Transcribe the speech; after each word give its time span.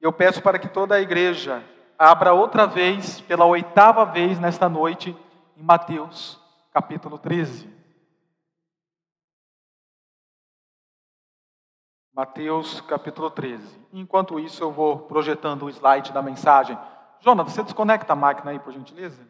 Eu 0.00 0.12
peço 0.12 0.40
para 0.42 0.58
que 0.58 0.68
toda 0.68 0.94
a 0.94 1.00
igreja 1.00 1.64
abra 1.98 2.32
outra 2.32 2.66
vez, 2.66 3.20
pela 3.20 3.44
oitava 3.44 4.04
vez 4.04 4.38
nesta 4.38 4.68
noite, 4.68 5.16
em 5.56 5.62
Mateus, 5.62 6.40
capítulo 6.72 7.18
13. 7.18 7.78
Mateus, 12.12 12.80
capítulo 12.80 13.30
13. 13.30 13.80
Enquanto 13.92 14.40
isso, 14.40 14.62
eu 14.62 14.72
vou 14.72 14.98
projetando 15.00 15.64
o 15.64 15.70
slide 15.70 16.12
da 16.12 16.22
mensagem. 16.22 16.78
Jonas, 17.20 17.52
você 17.52 17.62
desconecta 17.62 18.12
a 18.12 18.16
máquina 18.16 18.50
aí, 18.50 18.58
por 18.58 18.72
gentileza? 18.72 19.26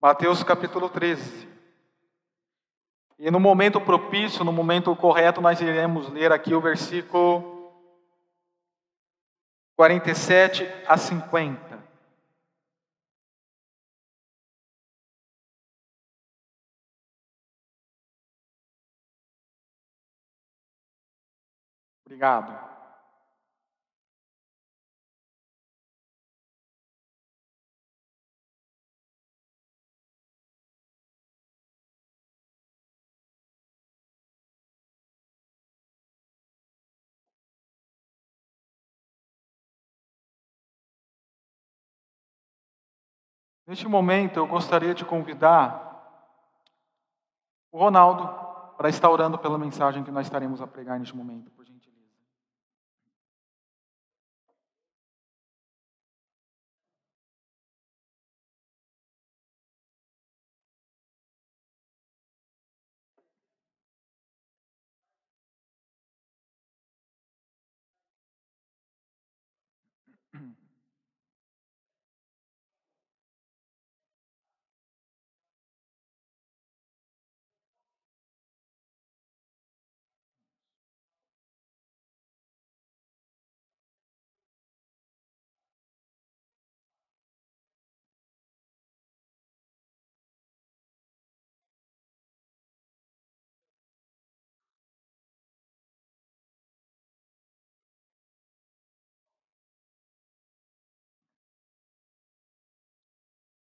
Mateus 0.00 0.42
capítulo 0.42 0.88
13. 0.88 1.49
E 3.22 3.30
no 3.30 3.38
momento 3.38 3.78
propício, 3.78 4.42
no 4.42 4.50
momento 4.50 4.96
correto, 4.96 5.42
nós 5.42 5.60
iremos 5.60 6.08
ler 6.08 6.32
aqui 6.32 6.54
o 6.54 6.60
versículo 6.60 7.70
47 9.76 10.66
a 10.88 10.96
50. 10.96 11.78
Obrigado. 22.06 22.69
Neste 43.70 43.86
momento, 43.86 44.36
eu 44.36 44.48
gostaria 44.48 44.92
de 44.92 45.04
convidar 45.04 45.88
o 47.70 47.78
Ronaldo 47.78 48.28
para 48.76 48.88
estar 48.88 49.08
orando 49.08 49.38
pela 49.38 49.56
mensagem 49.56 50.02
que 50.02 50.10
nós 50.10 50.26
estaremos 50.26 50.60
a 50.60 50.66
pregar 50.66 50.98
neste 50.98 51.16
momento, 51.16 51.52
por. 51.52 51.64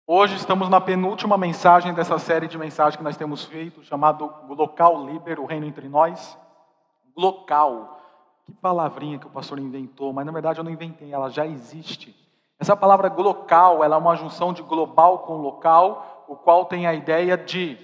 Hoje 0.07 0.35
estamos 0.35 0.69
na 0.69 0.79
penúltima 0.79 1.35
mensagem 1.35 1.91
dessa 1.91 2.19
série 2.19 2.47
de 2.47 2.59
mensagens 2.59 2.95
que 2.95 3.03
nós 3.03 3.17
temos 3.17 3.43
feito, 3.43 3.83
chamado 3.83 4.31
Local 4.47 5.03
Liber, 5.03 5.39
o 5.39 5.47
Reino 5.47 5.65
entre 5.65 5.89
Nós. 5.89 6.37
Local. 7.17 7.99
Que 8.45 8.51
palavrinha 8.51 9.17
que 9.17 9.25
o 9.25 9.31
pastor 9.31 9.57
inventou, 9.57 10.13
mas 10.13 10.23
na 10.23 10.31
verdade 10.31 10.59
eu 10.59 10.63
não 10.63 10.69
inventei, 10.69 11.11
ela 11.11 11.27
já 11.31 11.47
existe. 11.47 12.15
Essa 12.59 12.77
palavra 12.77 13.11
local, 13.11 13.83
ela 13.83 13.95
é 13.95 13.99
uma 13.99 14.15
junção 14.15 14.53
de 14.53 14.61
global 14.61 15.19
com 15.19 15.37
local, 15.37 16.25
o 16.27 16.35
qual 16.35 16.65
tem 16.65 16.85
a 16.85 16.93
ideia 16.93 17.35
de 17.35 17.75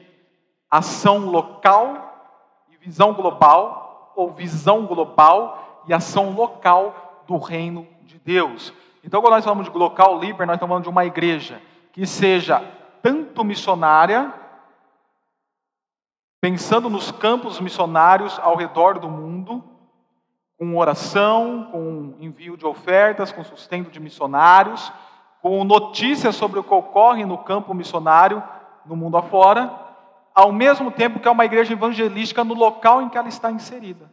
ação 0.70 1.26
local 1.26 2.36
e 2.70 2.78
visão 2.78 3.14
global, 3.16 4.14
ou 4.16 4.30
visão 4.30 4.86
global 4.86 5.82
e 5.88 5.94
ação 5.94 6.36
local 6.36 7.24
do 7.26 7.38
reino 7.40 7.88
de 8.04 8.20
Deus. 8.20 8.72
Então, 9.04 9.24
quando 9.24 9.34
nós 9.34 9.44
falamos 9.44 9.68
de 9.68 9.76
local 9.76 10.20
liber, 10.20 10.46
nós 10.46 10.58
estamos 10.58 10.70
falando 10.70 10.84
de 10.84 10.90
uma 10.90 11.04
igreja 11.04 11.60
que 11.92 12.06
seja 12.06 12.62
tanto 13.02 13.44
missionária, 13.44 14.34
pensando 16.40 16.90
nos 16.90 17.12
campos 17.12 17.60
missionários 17.60 18.40
ao 18.40 18.56
redor 18.56 19.00
do 19.00 19.10
mundo, 19.10 19.64
com 20.58 20.78
oração, 20.78 21.70
com 21.72 22.16
envio 22.20 22.56
de 22.56 22.66
ofertas, 22.66 23.32
com 23.32 23.44
sustento 23.44 23.90
de 23.90 24.00
missionários, 24.00 24.92
com 25.42 25.64
notícias 25.64 26.36
sobre 26.36 26.60
o 26.60 26.64
que 26.64 26.74
ocorre 26.74 27.26
no 27.26 27.40
campo 27.40 27.74
missionário 27.74 28.44
no 28.86 28.96
mundo 28.96 29.18
afora, 29.18 29.72
ao 30.34 30.52
mesmo 30.52 30.92
tempo 30.92 31.20
que 31.20 31.28
é 31.28 31.32
uma 31.32 31.46
igreja 31.46 31.74
evangelística 31.74 32.44
no 32.44 32.54
local 32.54 33.02
em 33.02 33.10
que 33.10 33.18
ela 33.18 33.28
está 33.28 33.52
inserida. 33.52 34.12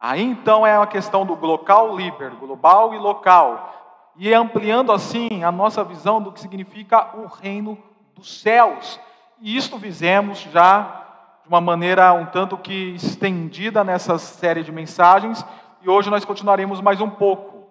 Aí 0.00 0.22
então 0.22 0.66
é 0.66 0.76
a 0.76 0.86
questão 0.86 1.24
do 1.24 1.34
local 1.34 1.96
liber, 1.96 2.30
global 2.36 2.94
e 2.94 2.98
local, 2.98 3.81
e 4.16 4.32
ampliando 4.32 4.92
assim 4.92 5.42
a 5.42 5.50
nossa 5.50 5.82
visão 5.82 6.20
do 6.20 6.32
que 6.32 6.40
significa 6.40 7.16
o 7.16 7.26
reino 7.26 7.78
dos 8.14 8.40
céus. 8.40 9.00
E 9.40 9.56
isto 9.56 9.78
fizemos 9.78 10.38
já 10.40 11.02
de 11.42 11.48
uma 11.48 11.60
maneira 11.60 12.12
um 12.12 12.26
tanto 12.26 12.56
que 12.56 12.94
estendida 12.94 13.82
nessa 13.82 14.18
série 14.18 14.62
de 14.62 14.70
mensagens, 14.70 15.44
e 15.82 15.88
hoje 15.90 16.10
nós 16.10 16.24
continuaremos 16.24 16.80
mais 16.80 17.00
um 17.00 17.10
pouco. 17.10 17.66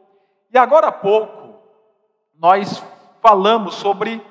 E 0.54 0.58
agora 0.58 0.88
há 0.88 0.92
pouco, 0.92 1.56
nós 2.38 2.84
falamos 3.22 3.76
sobre 3.76 4.22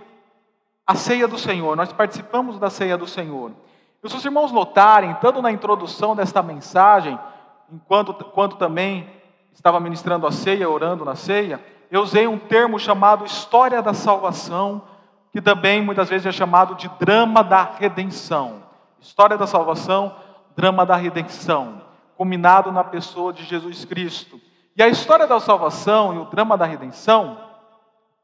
a 0.87 0.95
ceia 0.95 1.27
do 1.27 1.39
Senhor, 1.39 1.77
nós 1.77 1.93
participamos 1.93 2.59
da 2.59 2.69
ceia 2.69 2.99
do 2.99 3.07
Senhor. 3.07 3.53
E 4.03 4.09
se 4.09 4.17
os 4.17 4.25
irmãos 4.25 4.51
notarem, 4.53 5.15
tanto 5.15 5.41
na 5.41 5.53
introdução 5.53 6.17
desta 6.17 6.43
mensagem, 6.43 7.19
enquanto 7.73 8.13
quanto 8.13 8.57
também 8.57 9.09
estava 9.53 9.79
ministrando 9.79 10.27
a 10.27 10.33
ceia, 10.33 10.69
orando 10.69 11.05
na 11.05 11.15
ceia, 11.15 11.63
eu 11.91 12.03
usei 12.03 12.27
um 12.27 12.39
termo 12.39 12.79
chamado 12.79 13.25
história 13.25 13.83
da 13.83 13.93
salvação, 13.93 14.83
que 15.33 15.41
também 15.41 15.83
muitas 15.83 16.09
vezes 16.09 16.27
é 16.27 16.33
chamado 16.33 16.75
de 16.77 16.89
drama 17.01 17.43
da 17.43 17.63
redenção. 17.63 18.63
História 19.01 19.37
da 19.37 19.47
salvação, 19.47 20.15
drama 20.57 20.87
da 20.87 20.95
redenção, 20.95 21.83
combinado 22.17 22.71
na 22.71 22.85
pessoa 22.85 23.33
de 23.33 23.45
Jesus 23.45 23.85
Cristo. 23.85 24.41
E 24.77 24.83
a 24.83 24.89
história 24.89 25.27
da 25.27 25.41
salvação 25.41 26.15
e 26.15 26.19
o 26.19 26.27
drama 26.27 26.57
da 26.57 26.65
redenção 26.65 27.39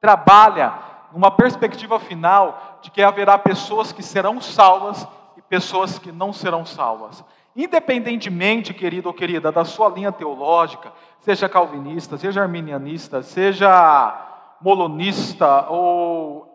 trabalha 0.00 0.74
numa 1.12 1.30
perspectiva 1.30 1.98
final 1.98 2.78
de 2.82 2.90
que 2.90 3.02
haverá 3.02 3.36
pessoas 3.36 3.90
que 3.90 4.02
serão 4.02 4.40
salvas 4.40 5.06
e 5.36 5.42
pessoas 5.42 5.98
que 5.98 6.12
não 6.12 6.32
serão 6.32 6.64
salvas. 6.64 7.24
Independentemente, 7.56 8.74
querido 8.74 9.08
ou 9.08 9.14
querida, 9.14 9.50
da 9.50 9.64
sua 9.64 9.88
linha 9.88 10.12
teológica, 10.12 10.92
seja 11.20 11.48
calvinista, 11.48 12.18
seja 12.18 12.42
arminianista, 12.42 13.22
seja 13.22 14.56
molonista 14.60 15.66
ou 15.70 16.54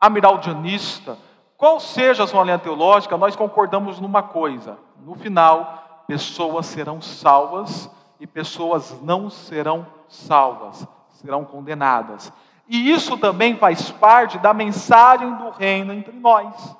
amiraldianista, 0.00 1.18
qual 1.54 1.78
seja 1.78 2.24
a 2.24 2.26
sua 2.26 2.44
linha 2.44 2.58
teológica, 2.58 3.18
nós 3.18 3.36
concordamos 3.36 4.00
numa 4.00 4.22
coisa: 4.22 4.78
no 5.04 5.14
final, 5.14 6.02
pessoas 6.06 6.64
serão 6.64 7.02
salvas 7.02 7.90
e 8.18 8.26
pessoas 8.26 8.98
não 9.02 9.28
serão 9.28 9.86
salvas, 10.08 10.88
serão 11.10 11.44
condenadas. 11.44 12.32
E 12.66 12.90
isso 12.90 13.18
também 13.18 13.56
faz 13.56 13.90
parte 13.90 14.38
da 14.38 14.54
mensagem 14.54 15.34
do 15.34 15.50
reino 15.50 15.92
entre 15.92 16.12
nós. 16.12 16.76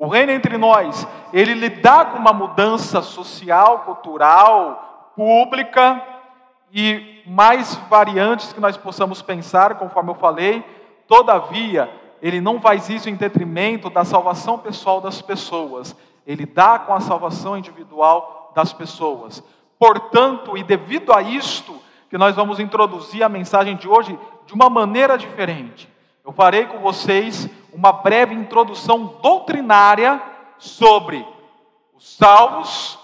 O 0.00 0.08
reino 0.08 0.32
entre 0.32 0.56
nós, 0.56 1.06
ele 1.30 1.52
lidar 1.52 2.12
com 2.12 2.18
uma 2.18 2.32
mudança 2.32 3.02
social, 3.02 3.80
cultural, 3.80 5.12
pública 5.14 6.02
e 6.72 7.22
mais 7.26 7.74
variantes 7.90 8.50
que 8.50 8.60
nós 8.60 8.78
possamos 8.78 9.20
pensar, 9.20 9.74
conforme 9.74 10.10
eu 10.10 10.14
falei. 10.14 10.64
Todavia, 11.06 11.90
ele 12.22 12.40
não 12.40 12.58
faz 12.62 12.88
isso 12.88 13.10
em 13.10 13.14
detrimento 13.14 13.90
da 13.90 14.02
salvação 14.02 14.58
pessoal 14.58 15.02
das 15.02 15.20
pessoas. 15.20 15.94
Ele 16.26 16.46
dá 16.46 16.78
com 16.78 16.94
a 16.94 17.00
salvação 17.00 17.58
individual 17.58 18.52
das 18.56 18.72
pessoas. 18.72 19.44
Portanto, 19.78 20.56
e 20.56 20.62
devido 20.62 21.12
a 21.12 21.20
isto, 21.20 21.78
que 22.08 22.16
nós 22.16 22.34
vamos 22.34 22.58
introduzir 22.58 23.22
a 23.22 23.28
mensagem 23.28 23.76
de 23.76 23.86
hoje 23.86 24.18
de 24.46 24.54
uma 24.54 24.70
maneira 24.70 25.18
diferente. 25.18 25.92
Eu 26.24 26.32
farei 26.32 26.64
com 26.64 26.78
vocês 26.78 27.50
uma 27.72 27.92
breve 27.92 28.34
introdução 28.34 29.18
doutrinária 29.22 30.22
sobre 30.58 31.26
os 31.94 32.16
salvos 32.16 33.00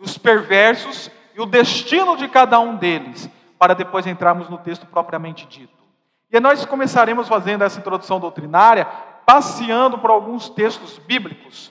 os 0.00 0.16
perversos 0.16 1.10
e 1.34 1.40
o 1.40 1.46
destino 1.46 2.16
de 2.16 2.26
cada 2.26 2.58
um 2.58 2.74
deles, 2.74 3.28
para 3.58 3.74
depois 3.74 4.06
entrarmos 4.06 4.48
no 4.48 4.58
texto 4.58 4.86
propriamente 4.86 5.46
dito. 5.46 5.78
E 6.32 6.40
nós 6.40 6.64
começaremos 6.64 7.28
fazendo 7.28 7.62
essa 7.62 7.78
introdução 7.78 8.18
doutrinária, 8.18 8.86
passeando 9.26 9.98
por 9.98 10.10
alguns 10.10 10.48
textos 10.48 10.98
bíblicos. 10.98 11.70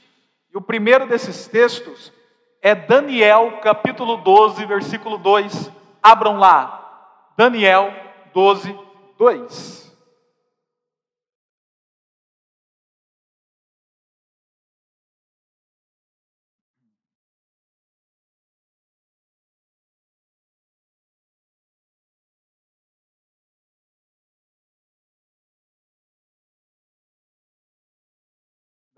E 0.53 0.57
o 0.57 0.61
primeiro 0.61 1.07
desses 1.07 1.47
textos 1.47 2.13
é 2.61 2.75
Daniel, 2.75 3.59
capítulo 3.63 4.17
12, 4.17 4.65
versículo 4.65 5.17
2. 5.17 5.71
Abram 6.03 6.37
lá. 6.37 6.75
Daniel 7.35 7.93
12, 8.33 8.77
2. 9.17 9.88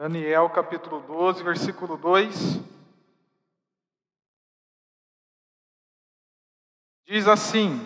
Daniel 0.02 0.50
capítulo 0.50 1.00
12, 1.02 1.44
versículo 1.44 1.96
2. 1.96 2.60
Diz 7.06 7.28
assim: 7.28 7.86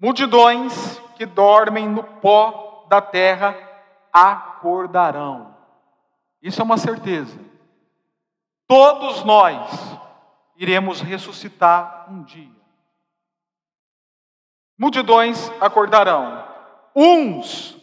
Multidões 0.00 0.98
que 1.14 1.24
dormem 1.24 1.88
no 1.88 2.02
pó 2.02 2.88
da 2.90 3.00
terra 3.00 3.56
acordarão. 4.12 5.56
Isso 6.42 6.60
é 6.60 6.64
uma 6.64 6.76
certeza. 6.76 7.38
Todos 8.66 9.22
nós 9.22 9.70
iremos 10.56 11.00
ressuscitar 11.00 12.10
um 12.10 12.24
dia. 12.24 12.50
Multidões 14.76 15.52
acordarão, 15.60 16.44
uns 16.96 17.76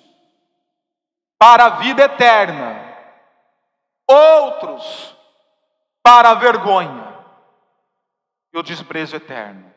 para 1.39 1.67
a 1.67 1.69
vida 1.77 2.03
eterna 2.03 2.82
outros 4.07 5.15
para 6.01 6.31
a 6.31 6.35
vergonha 6.35 7.13
e 8.53 8.57
o 8.57 8.63
desprezo 8.63 9.15
eterno. 9.15 9.71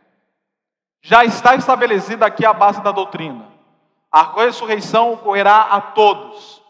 Já 1.03 1.25
está 1.25 1.55
estabelecida 1.55 2.27
aqui 2.27 2.45
a 2.45 2.53
base 2.53 2.83
da 2.83 2.91
doutrina. 2.91 3.49
A 4.11 4.23
ressurreição 4.23 5.13
ocorrerá 5.13 5.63
a 5.63 5.81
todos. 5.81 6.63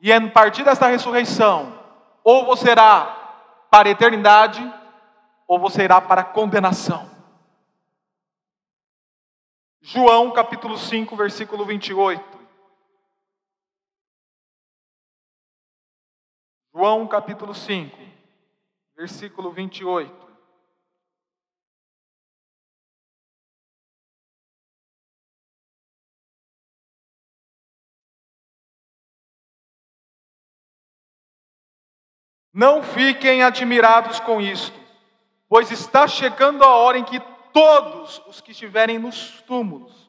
E 0.00 0.12
a 0.12 0.30
partir 0.30 0.62
desta 0.62 0.86
ressurreição, 0.86 1.76
ou 2.22 2.44
você 2.44 2.70
irá 2.70 3.66
para 3.70 3.88
a 3.88 3.92
eternidade, 3.92 4.62
ou 5.46 5.58
você 5.58 5.84
irá 5.84 6.00
para 6.00 6.20
a 6.20 6.24
condenação. 6.24 7.10
João 9.80 10.30
capítulo 10.32 10.76
5, 10.76 11.16
versículo 11.16 11.64
28. 11.64 12.37
João 16.78 17.08
capítulo 17.08 17.52
5, 17.52 17.98
versículo 18.96 19.50
28. 19.50 20.14
Não 32.54 32.84
fiquem 32.84 33.42
admirados 33.42 34.20
com 34.20 34.40
isto, 34.40 34.78
pois 35.48 35.72
está 35.72 36.06
chegando 36.06 36.62
a 36.62 36.76
hora 36.76 36.96
em 36.96 37.04
que 37.04 37.18
todos 37.52 38.22
os 38.28 38.40
que 38.40 38.52
estiverem 38.52 39.00
nos 39.00 39.42
túmulos 39.42 40.08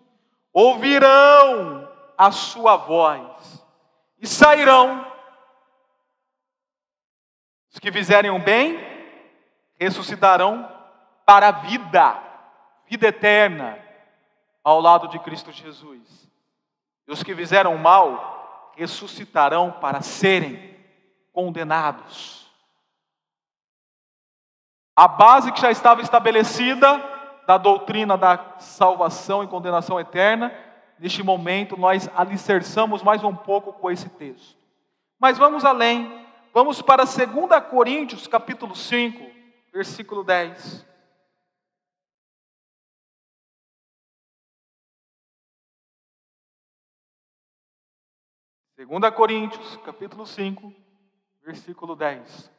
ouvirão 0.54 1.92
a 2.16 2.30
sua 2.32 2.78
voz 2.78 3.66
e 4.20 4.28
sairão 4.28 5.09
os 7.72 7.80
que 7.80 7.92
fizerem 7.92 8.32
o 8.32 8.40
bem 8.40 8.80
ressuscitarão 9.80 10.70
para 11.26 11.50
a 11.50 11.52
vida, 11.52 12.18
vida 12.88 13.08
eterna, 13.08 13.78
ao 14.64 14.82
lado 14.82 15.08
de 15.08 15.20
Cristo 15.20 15.52
Jesus. 15.52 16.28
E 17.08 17.12
os 17.12 17.24
que 17.24 17.36
fizeram 17.36 17.76
o 17.76 17.80
mal 17.80 18.72
ressuscitarão 18.76 19.72
para 19.72 20.02
serem 20.02 20.76
condenados. 21.32 22.50
A 24.96 25.08
base 25.08 25.52
que 25.52 25.62
já 25.62 25.72
estava 25.72 26.02
estabelecida 26.02 27.02
da 27.48 27.58
doutrina 27.58 28.18
da 28.18 28.58
salvação 28.60 29.44
e 29.44 29.48
condenação 29.48 30.00
eterna, 30.00 30.54
neste 31.00 31.24
momento 31.24 31.78
nós 31.78 32.10
alicerçamos 32.16 33.02
mais 33.02 33.24
um 33.24 33.36
pouco 33.36 33.72
com 33.74 33.90
esse 33.90 34.10
texto. 34.10 34.58
Mas 35.20 35.38
vamos 35.38 35.64
além 35.64 36.29
Vamos 36.52 36.82
para 36.82 37.04
2 37.04 37.18
Coríntios, 37.70 38.28
capítulo 38.28 38.74
5, 38.74 39.24
versículo 39.72 40.24
10. 40.24 40.84
Segunda 48.76 49.12
Coríntios, 49.12 49.78
capítulo 49.86 50.26
5, 50.26 50.74
versículo 51.44 51.96
10. 51.96 52.52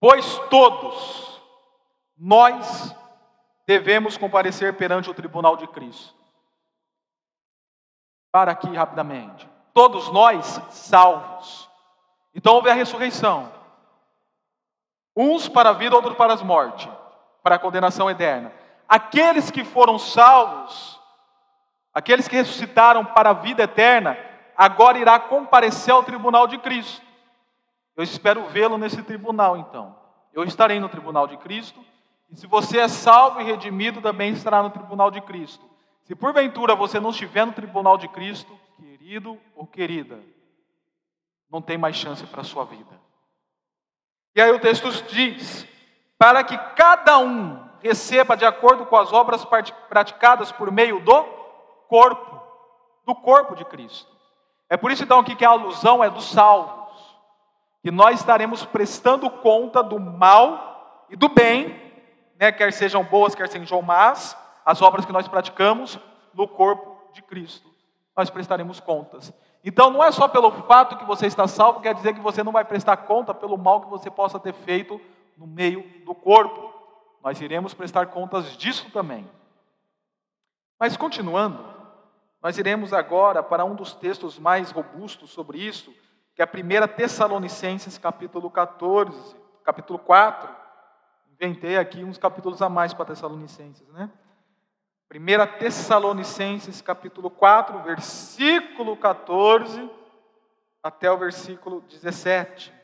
Pois 0.00 0.38
todos 0.48 1.42
nós 2.16 2.94
devemos 3.66 4.16
comparecer 4.16 4.74
perante 4.74 5.10
o 5.10 5.14
tribunal 5.14 5.58
de 5.58 5.66
Cristo 5.68 6.13
para 8.34 8.50
aqui 8.50 8.66
rapidamente. 8.74 9.48
Todos 9.72 10.10
nós 10.10 10.60
salvos. 10.70 11.70
Então 12.34 12.54
houve 12.54 12.68
a 12.68 12.74
ressurreição. 12.74 13.48
Uns 15.16 15.48
para 15.48 15.70
a 15.70 15.72
vida, 15.72 15.94
outros 15.94 16.16
para 16.16 16.34
a 16.34 16.44
morte, 16.44 16.90
para 17.44 17.54
a 17.54 17.58
condenação 17.60 18.10
eterna. 18.10 18.50
Aqueles 18.88 19.52
que 19.52 19.62
foram 19.62 20.00
salvos, 20.00 21.00
aqueles 21.94 22.26
que 22.26 22.34
ressuscitaram 22.34 23.04
para 23.04 23.30
a 23.30 23.34
vida 23.34 23.62
eterna, 23.62 24.18
agora 24.56 24.98
irá 24.98 25.20
comparecer 25.20 25.94
ao 25.94 26.02
tribunal 26.02 26.48
de 26.48 26.58
Cristo. 26.58 27.06
Eu 27.96 28.02
espero 28.02 28.46
vê-lo 28.46 28.76
nesse 28.76 29.00
tribunal, 29.04 29.56
então. 29.58 29.94
Eu 30.32 30.42
estarei 30.42 30.80
no 30.80 30.88
tribunal 30.88 31.28
de 31.28 31.36
Cristo. 31.36 31.78
E 32.28 32.36
se 32.36 32.48
você 32.48 32.80
é 32.80 32.88
salvo 32.88 33.40
e 33.40 33.44
redimido, 33.44 34.02
também 34.02 34.32
estará 34.32 34.60
no 34.60 34.70
tribunal 34.70 35.08
de 35.08 35.20
Cristo. 35.20 35.73
Se 36.04 36.14
porventura 36.14 36.74
você 36.74 37.00
não 37.00 37.10
estiver 37.10 37.46
no 37.46 37.52
tribunal 37.52 37.96
de 37.96 38.08
Cristo, 38.08 38.58
querido 38.76 39.40
ou 39.56 39.66
querida, 39.66 40.20
não 41.50 41.62
tem 41.62 41.78
mais 41.78 41.96
chance 41.96 42.24
para 42.26 42.42
a 42.42 42.44
sua 42.44 42.64
vida. 42.64 43.00
E 44.34 44.40
aí 44.40 44.50
o 44.50 44.60
texto 44.60 44.90
diz: 45.04 45.66
para 46.18 46.44
que 46.44 46.56
cada 46.74 47.18
um 47.18 47.68
receba 47.80 48.36
de 48.36 48.44
acordo 48.44 48.86
com 48.86 48.96
as 48.96 49.12
obras 49.12 49.44
praticadas 49.88 50.52
por 50.52 50.70
meio 50.70 51.00
do 51.00 51.22
corpo, 51.88 52.40
do 53.04 53.14
corpo 53.14 53.54
de 53.54 53.64
Cristo. 53.64 54.10
É 54.68 54.76
por 54.76 54.90
isso 54.90 55.04
então 55.04 55.20
aqui 55.20 55.36
que 55.36 55.44
a 55.44 55.50
alusão 55.50 56.02
é 56.02 56.10
dos 56.10 56.30
salvos, 56.30 57.18
que 57.82 57.90
nós 57.90 58.20
estaremos 58.20 58.64
prestando 58.64 59.30
conta 59.30 59.82
do 59.82 60.00
mal 60.00 61.06
e 61.08 61.16
do 61.16 61.28
bem, 61.28 61.80
né, 62.38 62.50
quer 62.50 62.72
sejam 62.72 63.04
boas, 63.04 63.34
quer 63.34 63.48
sejam 63.48 63.82
más, 63.82 64.36
as 64.64 64.80
obras 64.80 65.04
que 65.04 65.12
nós 65.12 65.28
praticamos 65.28 65.98
no 66.32 66.48
corpo 66.48 66.96
de 67.12 67.22
Cristo. 67.22 67.68
Nós 68.16 68.30
prestaremos 68.30 68.80
contas. 68.80 69.32
Então 69.64 69.90
não 69.90 70.02
é 70.02 70.10
só 70.10 70.28
pelo 70.28 70.50
fato 70.62 70.96
que 70.96 71.04
você 71.04 71.26
está 71.26 71.46
salvo, 71.48 71.80
quer 71.80 71.94
dizer 71.94 72.14
que 72.14 72.20
você 72.20 72.42
não 72.42 72.52
vai 72.52 72.64
prestar 72.64 72.96
conta 72.98 73.32
pelo 73.32 73.56
mal 73.56 73.80
que 73.80 73.90
você 73.90 74.10
possa 74.10 74.38
ter 74.38 74.52
feito 74.52 75.00
no 75.36 75.46
meio 75.46 75.82
do 76.04 76.14
corpo. 76.14 76.72
Nós 77.22 77.40
iremos 77.40 77.72
prestar 77.74 78.06
contas 78.06 78.56
disso 78.56 78.90
também. 78.90 79.28
Mas 80.78 80.96
continuando, 80.96 81.64
nós 82.42 82.58
iremos 82.58 82.92
agora 82.92 83.42
para 83.42 83.64
um 83.64 83.74
dos 83.74 83.94
textos 83.94 84.38
mais 84.38 84.70
robustos 84.70 85.30
sobre 85.30 85.58
isso, 85.58 85.90
que 86.34 86.42
é 86.42 86.44
a 86.44 86.48
1 86.48 86.94
Tessalonicenses, 86.94 87.96
capítulo 87.96 88.50
14, 88.50 89.34
capítulo 89.64 89.98
4. 89.98 90.54
Inventei 91.32 91.78
aqui 91.78 92.04
uns 92.04 92.18
capítulos 92.18 92.60
a 92.60 92.68
mais 92.68 92.92
para 92.92 93.06
Tessalonicenses, 93.06 93.88
né? 93.88 94.10
1 95.14 95.58
Tessalonicenses 95.60 96.82
capítulo 96.82 97.30
4, 97.30 97.78
versículo 97.84 98.96
14 98.96 99.88
até 100.82 101.08
o 101.08 101.16
versículo 101.16 101.82
17. 101.82 102.74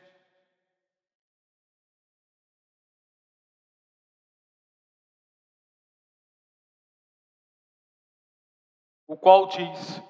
O 9.09 9.17
qual 9.17 9.49
diz: 9.49 10.01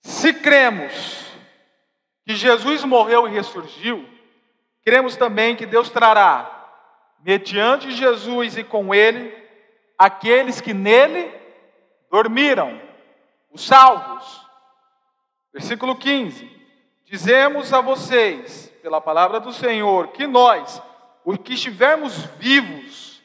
Se 0.00 0.32
cremos 0.32 1.26
que 2.24 2.36
Jesus 2.36 2.84
morreu 2.84 3.26
e 3.26 3.32
ressurgiu, 3.32 4.08
cremos 4.84 5.16
também 5.16 5.56
que 5.56 5.66
Deus 5.66 5.90
trará, 5.90 7.18
mediante 7.18 7.90
Jesus 7.90 8.56
e 8.56 8.62
com 8.62 8.94
ele, 8.94 9.43
aqueles 9.98 10.60
que 10.60 10.74
nele 10.74 11.32
dormiram, 12.10 12.80
os 13.50 13.64
salvos. 13.64 14.44
Versículo 15.52 15.96
15: 15.96 16.50
Dizemos 17.04 17.72
a 17.72 17.80
vocês, 17.80 18.72
pela 18.82 19.00
palavra 19.00 19.40
do 19.40 19.52
Senhor, 19.52 20.08
que 20.08 20.26
nós, 20.26 20.82
os 21.24 21.38
que 21.38 21.54
estivermos 21.54 22.24
vivos, 22.38 23.22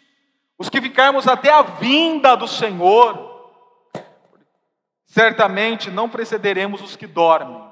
os 0.58 0.70
que 0.70 0.82
ficarmos 0.82 1.28
até 1.28 1.52
a 1.52 1.62
vinda 1.62 2.36
do 2.36 2.48
Senhor, 2.48 3.30
certamente 5.06 5.90
não 5.90 6.10
precederemos 6.10 6.82
os 6.82 6.96
que 6.96 7.08
dormem. 7.08 7.68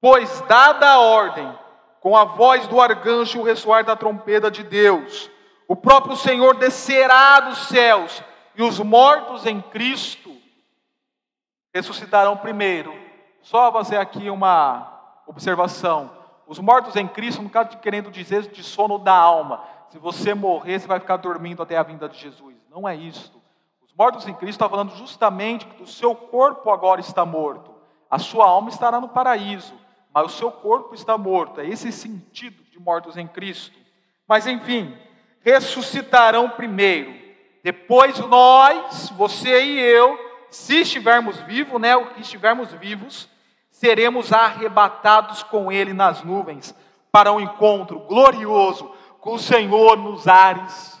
Pois, 0.00 0.40
dada 0.42 0.88
a 0.88 1.00
ordem, 1.00 1.52
com 2.00 2.16
a 2.16 2.24
voz 2.24 2.66
do 2.66 2.80
arcanjo 2.80 3.40
o 3.40 3.42
ressoar 3.42 3.84
da 3.84 3.94
trombeta 3.94 4.50
de 4.50 4.62
Deus, 4.62 5.30
o 5.70 5.76
próprio 5.76 6.16
Senhor 6.16 6.56
descerá 6.56 7.38
dos 7.38 7.68
céus 7.68 8.24
e 8.56 8.62
os 8.62 8.80
mortos 8.80 9.46
em 9.46 9.60
Cristo 9.60 10.36
ressuscitarão 11.72 12.36
primeiro. 12.36 12.92
Só 13.40 13.70
fazer 13.70 13.98
aqui 13.98 14.28
uma 14.30 15.22
observação. 15.28 16.10
Os 16.44 16.58
mortos 16.58 16.96
em 16.96 17.06
Cristo, 17.06 17.40
não 17.40 17.46
está 17.46 17.64
querendo 17.64 18.10
dizer 18.10 18.48
de 18.48 18.64
sono 18.64 18.98
da 18.98 19.14
alma. 19.14 19.62
Se 19.90 19.98
você 20.00 20.34
morrer, 20.34 20.80
você 20.80 20.88
vai 20.88 20.98
ficar 20.98 21.18
dormindo 21.18 21.62
até 21.62 21.76
a 21.76 21.84
vinda 21.84 22.08
de 22.08 22.18
Jesus. 22.18 22.56
Não 22.68 22.88
é 22.88 22.96
isto. 22.96 23.40
Os 23.80 23.94
mortos 23.94 24.26
em 24.26 24.34
Cristo 24.34 24.56
está 24.56 24.68
falando 24.68 24.96
justamente 24.96 25.66
que 25.66 25.84
o 25.84 25.86
seu 25.86 26.16
corpo 26.16 26.68
agora 26.72 27.00
está 27.00 27.24
morto. 27.24 27.72
A 28.10 28.18
sua 28.18 28.44
alma 28.44 28.70
estará 28.70 29.00
no 29.00 29.10
paraíso, 29.10 29.74
mas 30.12 30.26
o 30.26 30.36
seu 30.36 30.50
corpo 30.50 30.96
está 30.96 31.16
morto. 31.16 31.60
É 31.60 31.68
esse 31.68 31.92
sentido 31.92 32.60
de 32.64 32.80
mortos 32.80 33.16
em 33.16 33.28
Cristo. 33.28 33.78
Mas 34.26 34.48
enfim, 34.48 34.98
ressuscitarão 35.40 36.50
primeiro. 36.50 37.14
Depois 37.62 38.18
nós, 38.18 39.10
você 39.10 39.62
e 39.62 39.78
eu, 39.78 40.18
se 40.50 40.80
estivermos 40.80 41.38
vivos, 41.40 41.80
né, 41.80 41.96
o 41.96 42.14
que 42.14 42.20
estivermos 42.20 42.72
vivos, 42.72 43.28
seremos 43.70 44.32
arrebatados 44.32 45.42
com 45.42 45.70
Ele 45.70 45.92
nas 45.92 46.22
nuvens 46.22 46.74
para 47.12 47.32
um 47.32 47.40
encontro 47.40 48.00
glorioso 48.00 48.94
com 49.20 49.34
o 49.34 49.38
Senhor 49.38 49.96
nos 49.96 50.26
ares. 50.26 51.00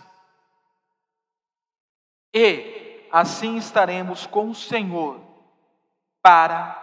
E 2.32 3.08
assim 3.10 3.56
estaremos 3.56 4.26
com 4.26 4.50
o 4.50 4.54
Senhor 4.54 5.20
para 6.22 6.76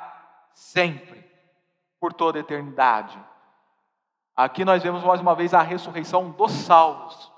sempre, 0.53 1.25
por 1.99 2.11
toda 2.13 2.39
a 2.39 2.41
eternidade. 2.41 3.17
Aqui 4.35 4.65
nós 4.65 4.83
vemos 4.83 5.03
mais 5.03 5.21
uma 5.21 5.35
vez 5.35 5.53
a 5.53 5.61
ressurreição 5.61 6.31
dos 6.31 6.51
salvos, 6.51 7.31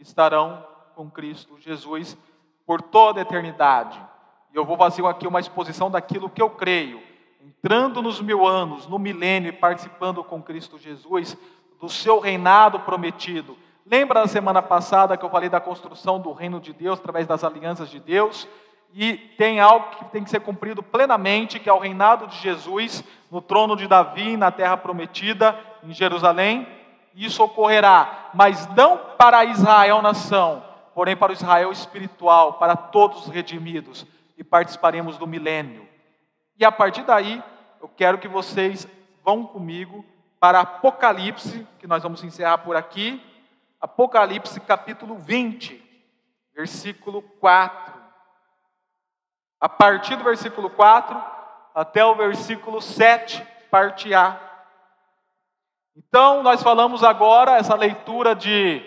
estarão 0.00 0.64
com 0.94 1.10
Cristo 1.10 1.58
Jesus 1.60 2.16
por 2.66 2.80
toda 2.82 3.20
a 3.20 3.22
eternidade. 3.22 4.00
E 4.52 4.56
eu 4.56 4.64
vou 4.64 4.76
fazer 4.76 5.04
aqui 5.06 5.26
uma 5.26 5.40
exposição 5.40 5.90
daquilo 5.90 6.30
que 6.30 6.42
eu 6.42 6.50
creio 6.50 7.10
entrando 7.42 8.02
nos 8.02 8.20
mil 8.20 8.46
anos, 8.46 8.86
no 8.86 8.98
milênio 8.98 9.48
e 9.48 9.52
participando 9.52 10.22
com 10.22 10.42
Cristo 10.42 10.78
Jesus 10.78 11.36
do 11.80 11.88
seu 11.88 12.18
reinado 12.18 12.80
prometido. 12.80 13.56
Lembra 13.86 14.20
na 14.20 14.26
semana 14.26 14.60
passada 14.60 15.16
que 15.16 15.24
eu 15.24 15.30
falei 15.30 15.48
da 15.48 15.60
construção 15.60 16.20
do 16.20 16.32
reino 16.32 16.60
de 16.60 16.72
Deus 16.72 16.98
através 16.98 17.26
das 17.26 17.42
alianças 17.42 17.88
de 17.88 17.98
Deus? 17.98 18.46
E 18.92 19.14
tem 19.14 19.60
algo 19.60 19.90
que 19.96 20.04
tem 20.06 20.24
que 20.24 20.30
ser 20.30 20.40
cumprido 20.40 20.82
plenamente, 20.82 21.58
que 21.58 21.68
é 21.68 21.72
o 21.72 21.78
reinado 21.78 22.26
de 22.26 22.36
Jesus 22.36 23.04
no 23.30 23.40
trono 23.40 23.76
de 23.76 23.86
Davi, 23.86 24.36
na 24.36 24.50
terra 24.50 24.76
prometida, 24.76 25.58
em 25.82 25.92
Jerusalém. 25.92 26.66
Isso 27.20 27.44
ocorrerá, 27.44 28.30
mas 28.32 28.66
não 28.74 28.96
para 28.96 29.44
Israel 29.44 30.00
nação, 30.00 30.64
porém 30.94 31.14
para 31.14 31.32
o 31.32 31.34
Israel 31.34 31.70
espiritual, 31.70 32.54
para 32.54 32.74
todos 32.74 33.26
os 33.26 33.28
redimidos, 33.28 34.06
e 34.38 34.42
participaremos 34.42 35.18
do 35.18 35.26
milênio. 35.26 35.86
E 36.58 36.64
a 36.64 36.72
partir 36.72 37.02
daí, 37.02 37.42
eu 37.78 37.90
quero 37.94 38.16
que 38.16 38.26
vocês 38.26 38.88
vão 39.22 39.44
comigo 39.44 40.02
para 40.40 40.60
Apocalipse, 40.60 41.66
que 41.78 41.86
nós 41.86 42.02
vamos 42.02 42.24
encerrar 42.24 42.56
por 42.56 42.74
aqui. 42.74 43.22
Apocalipse 43.78 44.58
capítulo 44.58 45.16
20, 45.16 45.78
versículo 46.56 47.20
4. 47.20 48.00
A 49.60 49.68
partir 49.68 50.16
do 50.16 50.24
versículo 50.24 50.70
4 50.70 51.22
até 51.74 52.02
o 52.02 52.14
versículo 52.14 52.80
7, 52.80 53.46
parte 53.70 54.14
A. 54.14 54.49
Então, 55.96 56.42
nós 56.42 56.62
falamos 56.62 57.04
agora 57.04 57.56
essa 57.56 57.74
leitura 57.74 58.34
de 58.34 58.80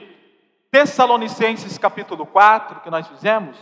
Tessalonicenses 0.72 1.78
capítulo 1.78 2.26
4, 2.26 2.82
que 2.82 2.90
nós 2.90 3.08
fizemos 3.08 3.58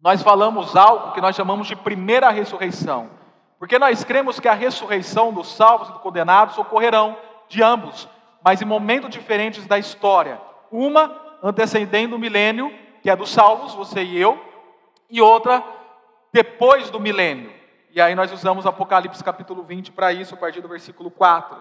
nós 0.00 0.22
falamos 0.22 0.76
algo 0.76 1.12
que 1.12 1.20
nós 1.20 1.34
chamamos 1.34 1.66
de 1.66 1.74
primeira 1.74 2.30
ressurreição. 2.30 3.10
Porque 3.58 3.78
nós 3.78 4.04
cremos 4.04 4.38
que 4.38 4.46
a 4.46 4.54
ressurreição 4.54 5.32
dos 5.32 5.52
salvos 5.52 5.88
e 5.88 5.92
dos 5.92 6.00
condenados 6.00 6.56
ocorrerão 6.56 7.16
de 7.48 7.62
ambos, 7.62 8.08
mas 8.44 8.62
em 8.62 8.64
momentos 8.64 9.10
diferentes 9.10 9.66
da 9.66 9.78
história. 9.78 10.40
Uma 10.70 11.20
antecedendo 11.42 12.14
o 12.14 12.18
milênio, 12.18 12.72
que 13.02 13.10
é 13.10 13.16
dos 13.16 13.30
salvos, 13.30 13.74
você 13.74 14.02
e 14.02 14.20
eu, 14.20 14.40
e 15.10 15.20
outra 15.20 15.64
depois 16.32 16.90
do 16.90 17.00
milênio. 17.00 17.52
E 17.98 18.00
aí 18.00 18.14
nós 18.14 18.30
usamos 18.30 18.64
Apocalipse 18.64 19.24
capítulo 19.24 19.64
20 19.64 19.90
para 19.90 20.12
isso, 20.12 20.32
a 20.32 20.36
partir 20.36 20.60
do 20.60 20.68
versículo 20.68 21.10
4. 21.10 21.56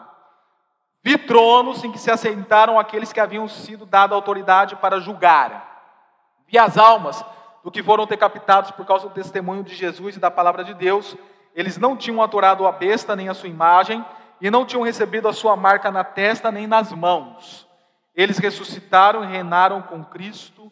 Vi 1.04 1.18
tronos 1.18 1.84
em 1.84 1.92
que 1.92 1.98
se 1.98 2.12
assentaram 2.12 2.78
aqueles 2.78 3.12
que 3.12 3.20
haviam 3.20 3.48
sido 3.48 3.88
dada 3.88 4.14
autoridade 4.14 4.76
para 4.76 5.00
julgar. 5.00 6.06
Vi 6.46 6.60
as 6.60 6.78
almas 6.78 7.26
do 7.64 7.72
que 7.72 7.82
foram 7.82 8.06
decapitados 8.06 8.70
por 8.70 8.86
causa 8.86 9.08
do 9.08 9.16
testemunho 9.16 9.64
de 9.64 9.74
Jesus 9.74 10.16
e 10.16 10.20
da 10.20 10.30
palavra 10.30 10.64
de 10.64 10.76
Deus. 10.76 11.18
Eles 11.56 11.80
não 11.80 11.98
tinham 11.98 12.22
adorado 12.22 12.68
a 12.68 12.72
besta 12.72 13.16
nem 13.16 13.30
a 13.30 13.34
sua 13.34 13.50
imagem, 13.50 14.06
e 14.40 14.52
não 14.52 14.64
tinham 14.64 14.84
recebido 14.84 15.28
a 15.28 15.34
sua 15.34 15.56
marca 15.56 15.90
na 15.90 16.04
testa 16.04 16.52
nem 16.52 16.68
nas 16.68 16.92
mãos. 16.92 17.68
Eles 18.14 18.38
ressuscitaram 18.38 19.24
e 19.24 19.28
reinaram 19.28 19.82
com 19.82 20.06
Cristo 20.06 20.72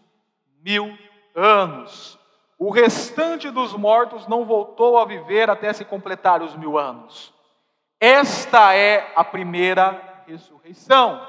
mil 0.63 0.95
anos. 1.35 2.19
O 2.57 2.71
restante 2.71 3.49
dos 3.51 3.73
mortos 3.73 4.27
não 4.27 4.45
voltou 4.45 4.97
a 4.97 5.05
viver 5.05 5.49
até 5.49 5.73
se 5.73 5.83
completar 5.83 6.41
os 6.41 6.55
mil 6.55 6.77
anos. 6.77 7.33
Esta 7.99 8.73
é 8.73 9.11
a 9.15 9.23
primeira 9.23 10.23
ressurreição. 10.27 11.25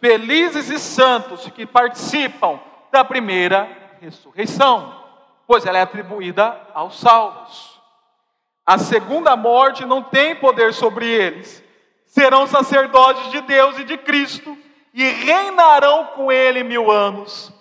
Felizes 0.00 0.70
e 0.70 0.78
santos 0.78 1.48
que 1.50 1.66
participam 1.66 2.60
da 2.90 3.04
primeira 3.04 3.68
ressurreição, 4.00 5.02
pois 5.46 5.64
ela 5.66 5.78
é 5.78 5.82
atribuída 5.82 6.60
aos 6.74 6.98
salvos. 6.98 7.80
A 8.66 8.78
segunda 8.78 9.36
morte 9.36 9.84
não 9.84 10.02
tem 10.02 10.34
poder 10.34 10.72
sobre 10.72 11.06
eles. 11.06 11.62
Serão 12.06 12.46
sacerdotes 12.46 13.30
de 13.30 13.40
Deus 13.42 13.78
e 13.78 13.84
de 13.84 13.98
Cristo 13.98 14.56
e 14.94 15.04
reinarão 15.04 16.06
com 16.14 16.30
ele 16.30 16.62
mil 16.62 16.90
anos. 16.90 17.52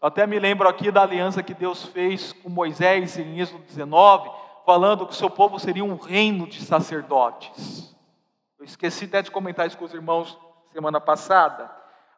Eu 0.00 0.08
até 0.08 0.26
me 0.26 0.38
lembro 0.38 0.68
aqui 0.68 0.92
da 0.92 1.02
aliança 1.02 1.42
que 1.42 1.52
Deus 1.52 1.84
fez 1.84 2.32
com 2.32 2.48
Moisés 2.48 3.18
em 3.18 3.40
Êxodo 3.40 3.64
19, 3.64 4.30
falando 4.64 5.06
que 5.06 5.12
o 5.12 5.16
seu 5.16 5.28
povo 5.28 5.58
seria 5.58 5.84
um 5.84 5.96
reino 5.96 6.46
de 6.46 6.60
sacerdotes. 6.60 7.96
Eu 8.58 8.64
esqueci 8.64 9.06
até 9.06 9.22
de 9.22 9.30
comentar 9.30 9.66
isso 9.66 9.76
com 9.76 9.84
os 9.84 9.94
irmãos 9.94 10.38
semana 10.72 11.00
passada. 11.00 11.70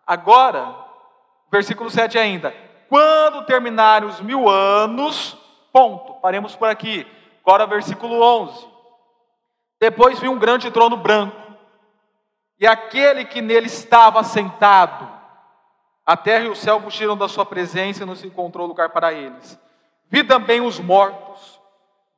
Agora, 0.06 0.76
versículo 1.50 1.88
7 1.88 2.18
ainda. 2.18 2.54
Quando 2.88 3.46
terminarem 3.46 4.08
os 4.08 4.20
mil 4.20 4.48
anos, 4.48 5.38
ponto, 5.72 6.14
paremos 6.20 6.54
por 6.54 6.68
aqui. 6.68 7.06
Agora, 7.42 7.66
versículo 7.66 8.20
11. 8.22 8.68
Depois 9.80 10.18
vi 10.18 10.28
um 10.28 10.38
grande 10.38 10.70
trono 10.70 10.96
branco, 10.96 11.40
e 12.58 12.66
aquele 12.66 13.24
que 13.24 13.40
nele 13.40 13.66
estava 13.66 14.22
sentado, 14.22 15.19
a 16.10 16.16
terra 16.16 16.46
e 16.46 16.48
o 16.48 16.56
céu 16.56 16.80
fugiram 16.80 17.16
da 17.16 17.28
sua 17.28 17.46
presença 17.46 18.02
e 18.02 18.06
não 18.06 18.16
se 18.16 18.26
encontrou 18.26 18.66
lugar 18.66 18.88
para 18.88 19.12
eles. 19.12 19.56
Vi 20.08 20.24
também 20.24 20.60
os 20.60 20.80
mortos, 20.80 21.60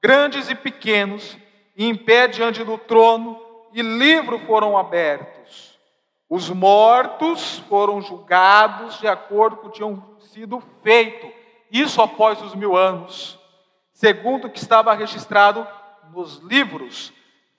grandes 0.03 0.49
e 0.49 0.55
pequenos, 0.55 1.37
e 1.77 1.85
em 1.85 1.95
pé 1.95 2.27
diante 2.27 2.65
do 2.65 2.79
trono, 2.79 3.39
e 3.71 3.83
livros 3.83 4.41
foram 4.45 4.79
abertos. 4.79 5.79
Os 6.27 6.49
mortos 6.49 7.59
foram 7.69 8.01
julgados 8.01 8.99
de 8.99 9.07
acordo 9.07 9.57
com 9.57 9.67
o 9.67 9.71
que 9.71 9.77
tinham 9.77 10.17
sido 10.21 10.63
feito, 10.83 11.31
isso 11.71 12.01
após 12.01 12.41
os 12.41 12.55
mil 12.55 12.75
anos, 12.75 13.39
segundo 13.93 14.47
o 14.47 14.51
que 14.51 14.59
estava 14.59 14.95
registrado 14.95 15.69
nos 16.15 16.39
livros. 16.39 17.13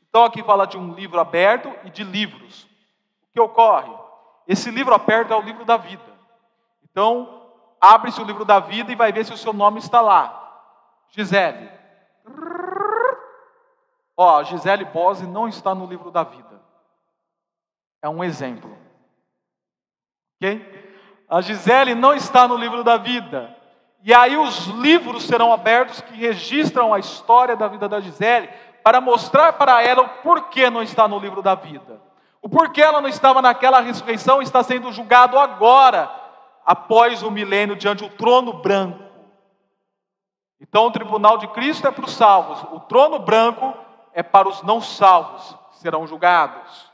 Então 0.10 0.26
aqui 0.26 0.42
fala 0.42 0.66
de 0.66 0.80
um 0.80 0.96
livro 0.96 1.20
aberto 1.20 1.72
e 1.84 1.92
de 1.92 2.04
livros. 2.04 2.64
O 2.64 3.34
que 3.34 3.40
ocorre? 3.40 3.94
Esse 4.48 4.72
livro 4.72 4.96
aberto 4.96 5.32
é 5.32 5.36
o 5.36 5.42
livro 5.44 5.64
da 5.64 5.78
vida. 5.78 6.13
Então, 6.94 7.50
abre-se 7.82 8.22
o 8.22 8.24
livro 8.24 8.46
da 8.46 8.60
vida 8.60 8.92
e 8.92 8.96
vai 8.96 9.12
ver 9.12 9.26
se 9.26 9.34
o 9.34 9.38
seu 9.38 9.52
nome 9.52 9.80
está 9.80 10.00
lá. 10.00 10.62
Gisele. 11.10 11.70
Ó, 14.16 14.44
Gisele 14.44 14.86
Bose 14.86 15.26
não 15.26 15.48
está 15.48 15.74
no 15.74 15.88
livro 15.88 16.12
da 16.12 16.24
vida. 16.24 16.62
É 18.00 18.08
um 18.08 18.24
exemplo. 18.24 18.78
Ok? 20.40 21.26
A 21.28 21.42
Gisele 21.42 21.96
não 21.96 22.14
está 22.14 22.48
no 22.48 22.56
livro 22.56 22.84
da 22.84 22.98
vida. 22.98 23.58
E 24.04 24.14
aí 24.14 24.38
os 24.38 24.68
livros 24.68 25.24
serão 25.24 25.52
abertos 25.52 26.00
que 26.02 26.16
registram 26.16 26.94
a 26.94 27.00
história 27.00 27.56
da 27.56 27.68
vida 27.68 27.90
da 27.90 28.00
Gisele 28.00 28.50
para 28.84 29.02
mostrar 29.02 29.54
para 29.54 29.82
ela 29.82 30.04
o 30.04 30.10
porquê 30.22 30.70
não 30.70 30.84
está 30.84 31.08
no 31.08 31.18
livro 31.18 31.42
da 31.42 31.56
vida. 31.56 32.00
O 32.42 32.50
porquê 32.50 32.82
ela 32.82 33.02
não 33.02 33.08
estava 33.08 33.42
naquela 33.42 33.80
ressurreição 33.80 34.42
está 34.42 34.62
sendo 34.62 34.92
julgado 34.92 35.40
agora, 35.40 36.12
após 36.66 37.24
o 37.24 37.32
milênio, 37.32 37.76
diante 37.76 38.08
do 38.08 38.16
trono 38.16 38.54
branco. 38.54 39.04
Então 40.60 40.86
o 40.86 40.92
tribunal 40.92 41.38
de 41.38 41.48
Cristo 41.50 41.88
é 41.88 41.92
para 41.92 42.06
os 42.06 42.14
salvos, 42.14 42.64
o 42.72 42.80
trono 42.80 43.20
branco 43.20 43.74
é 44.14 44.24
para 44.24 44.48
os 44.48 44.62
não 44.64 44.80
salvos, 44.80 45.56
serão 45.74 46.08
julgados. 46.08 46.92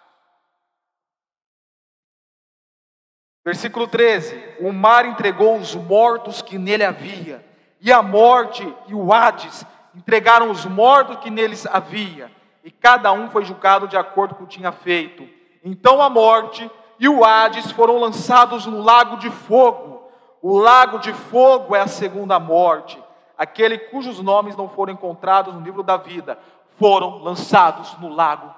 Versículo 3.45 3.87
13: 3.87 4.57
O 4.59 4.71
mar 4.71 5.05
entregou 5.05 5.57
os 5.57 5.75
mortos 5.75 6.41
que 6.41 6.57
nele 6.57 6.83
havia, 6.83 7.45
e 7.79 7.91
a 7.91 8.01
morte 8.01 8.75
e 8.87 8.93
o 8.93 9.13
Hades 9.13 9.65
entregaram 9.95 10.49
os 10.49 10.65
mortos 10.65 11.17
que 11.17 11.29
neles 11.29 11.65
havia, 11.65 12.31
e 12.63 12.71
cada 12.71 13.11
um 13.11 13.29
foi 13.29 13.45
julgado 13.45 13.87
de 13.87 13.97
acordo 13.97 14.35
com 14.35 14.43
o 14.43 14.47
que 14.47 14.57
tinha 14.57 14.71
feito. 14.71 15.27
Então 15.63 16.01
a 16.01 16.09
morte 16.09 16.69
e 16.99 17.07
o 17.07 17.23
Hades 17.23 17.71
foram 17.71 17.97
lançados 17.97 18.65
no 18.65 18.81
lago 18.81 19.17
de 19.17 19.29
fogo. 19.29 20.09
O 20.41 20.57
lago 20.57 20.99
de 20.99 21.13
fogo 21.13 21.75
é 21.75 21.81
a 21.81 21.87
segunda 21.87 22.39
morte. 22.39 23.01
Aquele 23.37 23.77
cujos 23.77 24.19
nomes 24.19 24.55
não 24.55 24.67
foram 24.67 24.93
encontrados 24.93 25.53
no 25.53 25.61
livro 25.61 25.81
da 25.81 25.97
vida 25.97 26.37
foram 26.79 27.19
lançados 27.19 27.95
no 27.99 28.07
lago 28.07 28.55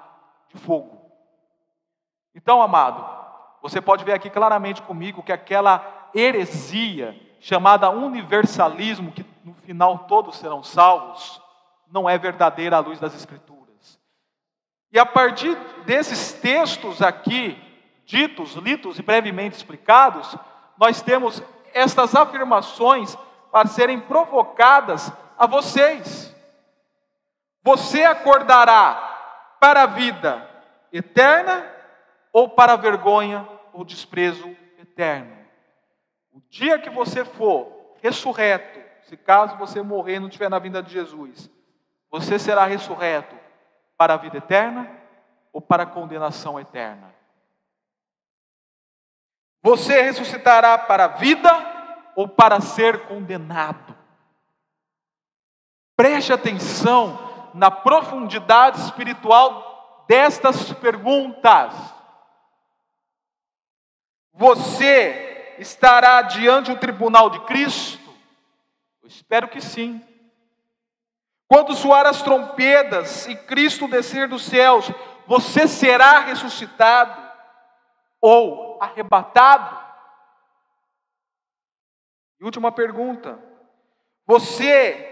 de 0.48 0.58
fogo. 0.60 1.10
Então, 2.34 2.62
amado, 2.62 3.04
você 3.60 3.80
pode 3.80 4.04
ver 4.04 4.12
aqui 4.12 4.30
claramente 4.30 4.80
comigo 4.80 5.22
que 5.22 5.32
aquela 5.32 6.08
heresia 6.14 7.20
chamada 7.40 7.90
universalismo, 7.90 9.10
que 9.10 9.26
no 9.44 9.54
final 9.54 10.06
todos 10.06 10.36
serão 10.36 10.62
salvos, 10.62 11.42
não 11.90 12.08
é 12.08 12.16
verdadeira 12.16 12.76
à 12.76 12.80
luz 12.80 13.00
das 13.00 13.14
Escrituras. 13.14 13.98
E 14.92 14.98
a 14.98 15.04
partir 15.04 15.56
desses 15.84 16.32
textos 16.32 17.02
aqui, 17.02 17.60
ditos, 18.04 18.54
lidos 18.54 18.98
e 18.98 19.02
brevemente 19.02 19.56
explicados, 19.56 20.36
nós 20.78 21.02
temos 21.02 21.42
estas 21.72 22.14
afirmações 22.14 23.16
para 23.50 23.68
serem 23.68 24.00
provocadas 24.00 25.12
a 25.38 25.46
vocês. 25.46 26.34
Você 27.62 28.04
acordará 28.04 29.56
para 29.60 29.82
a 29.82 29.86
vida 29.86 30.48
eterna 30.92 31.66
ou 32.32 32.48
para 32.48 32.72
a 32.72 32.76
vergonha 32.76 33.46
ou 33.72 33.84
desprezo 33.84 34.56
eterno. 34.78 35.36
O 36.32 36.40
dia 36.48 36.78
que 36.78 36.90
você 36.90 37.24
for 37.24 37.94
ressurreto, 38.02 38.80
se 39.04 39.16
caso 39.16 39.56
você 39.56 39.82
morrer 39.82 40.16
e 40.16 40.18
não 40.18 40.28
estiver 40.28 40.48
na 40.48 40.58
vinda 40.58 40.82
de 40.82 40.92
Jesus, 40.92 41.50
você 42.10 42.38
será 42.38 42.64
ressurreto 42.64 43.36
para 43.96 44.14
a 44.14 44.16
vida 44.16 44.38
eterna 44.38 44.90
ou 45.52 45.60
para 45.60 45.84
a 45.84 45.86
condenação 45.86 46.58
eterna? 46.58 47.14
Você 49.62 50.02
ressuscitará 50.02 50.76
para 50.76 51.04
a 51.04 51.08
vida 51.08 51.50
ou 52.16 52.26
para 52.28 52.60
ser 52.60 53.06
condenado? 53.06 53.96
Preste 55.96 56.32
atenção 56.32 57.50
na 57.54 57.70
profundidade 57.70 58.80
espiritual 58.80 60.04
destas 60.08 60.72
perguntas. 60.72 61.74
Você 64.32 65.54
estará 65.58 66.22
diante 66.22 66.72
do 66.72 66.80
tribunal 66.80 67.30
de 67.30 67.40
Cristo? 67.40 68.12
Eu 69.00 69.08
espero 69.08 69.46
que 69.48 69.60
sim. 69.60 70.02
Quando 71.46 71.74
soar 71.74 72.06
as 72.06 72.22
trompetas 72.22 73.28
e 73.28 73.36
Cristo 73.36 73.86
descer 73.86 74.26
dos 74.26 74.42
céus, 74.42 74.90
você 75.26 75.68
será 75.68 76.20
ressuscitado 76.20 77.30
ou 78.20 78.71
arrebatado? 78.82 79.78
E 82.40 82.44
última 82.44 82.72
pergunta: 82.72 83.38
você 84.26 85.08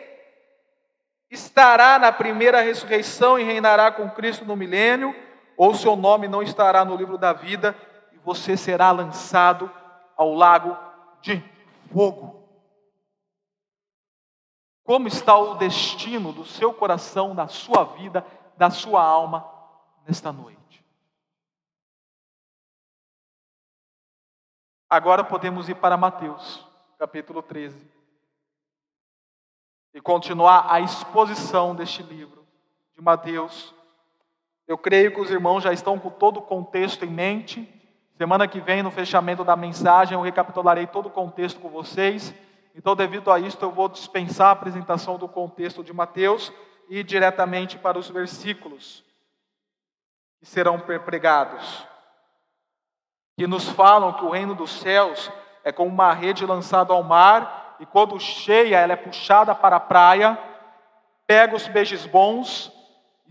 estará 1.31 1.99
na 1.99 2.11
primeira 2.13 2.61
ressurreição 2.61 3.39
e 3.39 3.45
reinará 3.45 3.93
com 3.93 4.11
Cristo 4.11 4.45
no 4.45 4.57
milênio, 4.57 5.15
ou 5.57 5.75
seu 5.75 5.95
nome 5.95 6.27
não 6.27 6.43
estará 6.43 6.85
no 6.85 6.97
livro 6.97 7.17
da 7.17 7.33
vida 7.33 7.77
e 8.13 8.19
você 8.19 8.57
será 8.57 8.91
lançado 8.91 9.71
ao 10.17 10.35
lago 10.35 10.77
de 11.21 11.43
fogo? 11.93 12.41
Como 14.83 15.07
está 15.07 15.39
o 15.39 15.55
destino 15.55 16.33
do 16.33 16.45
seu 16.45 16.75
coração, 16.75 17.33
da 17.33 17.47
sua 17.47 17.85
vida, 17.85 18.27
da 18.57 18.71
sua 18.71 19.01
alma 19.01 19.49
nesta 20.05 20.33
noite? 20.33 20.60
Agora 24.91 25.23
podemos 25.23 25.69
ir 25.69 25.77
para 25.77 25.97
Mateus, 25.97 26.67
capítulo 26.99 27.41
13, 27.43 27.81
e 29.95 30.01
continuar 30.01 30.67
a 30.69 30.81
exposição 30.81 31.77
deste 31.77 32.03
livro 32.03 32.45
de 32.97 33.01
Mateus. 33.01 33.73
Eu 34.67 34.77
creio 34.77 35.15
que 35.15 35.21
os 35.21 35.31
irmãos 35.31 35.63
já 35.63 35.73
estão 35.73 35.97
com 35.97 36.11
todo 36.11 36.39
o 36.39 36.43
contexto 36.43 37.05
em 37.05 37.09
mente. 37.09 37.73
Semana 38.19 38.49
que 38.49 38.61
vem, 38.61 38.83
no 38.83 38.91
fechamento 38.91 39.45
da 39.45 39.55
mensagem, 39.55 40.19
eu 40.19 40.23
recapitularei 40.23 40.89
todo 40.89 41.07
o 41.07 41.13
contexto 41.13 41.61
com 41.61 41.69
vocês. 41.69 42.35
Então, 42.75 42.97
devido 42.97 43.31
a 43.31 43.39
isto, 43.39 43.65
eu 43.65 43.71
vou 43.71 43.89
dispensar 43.89 44.49
a 44.49 44.53
apresentação 44.53 45.17
do 45.17 45.29
contexto 45.29 45.85
de 45.85 45.93
Mateus 45.93 46.53
e 46.89 46.99
ir 46.99 47.05
diretamente 47.05 47.79
para 47.79 47.97
os 47.97 48.11
versículos 48.11 49.05
que 50.41 50.47
serão 50.47 50.81
pregados 50.81 51.89
que 53.41 53.47
nos 53.47 53.71
falam 53.71 54.13
que 54.13 54.23
o 54.23 54.29
reino 54.29 54.55
dos 54.55 54.71
céus 54.71 55.33
é 55.65 55.73
como 55.73 55.91
uma 55.91 56.13
rede 56.13 56.45
lançada 56.45 56.93
ao 56.93 57.03
mar, 57.03 57.75
e 57.81 57.87
quando 57.87 58.21
cheia, 58.21 58.77
ela 58.77 58.93
é 58.93 58.97
puxada 58.97 59.55
para 59.55 59.77
a 59.77 59.81
praia, 59.81 60.39
pega 61.27 61.57
os 61.57 61.67
peixes 61.67 62.05
bons 62.05 62.71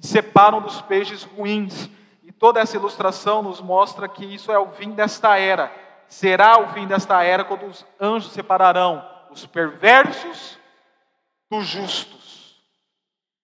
e 0.02 0.08
separam 0.08 0.62
dos 0.62 0.82
peixes 0.82 1.22
ruins. 1.22 1.88
E 2.24 2.32
toda 2.32 2.60
essa 2.60 2.76
ilustração 2.76 3.44
nos 3.44 3.62
mostra 3.62 4.10
que 4.10 4.26
isso 4.26 4.52
é 4.52 4.58
o 4.58 4.70
fim 4.70 4.94
desta 4.94 5.38
era. 5.38 5.72
Será 6.08 6.60
o 6.60 6.70
fim 6.70 6.88
desta 6.88 7.22
era 7.22 7.44
quando 7.44 7.68
os 7.68 7.86
anjos 8.02 8.32
separarão 8.32 9.08
os 9.30 9.46
perversos 9.46 10.58
dos 11.52 11.68
justos. 11.68 12.60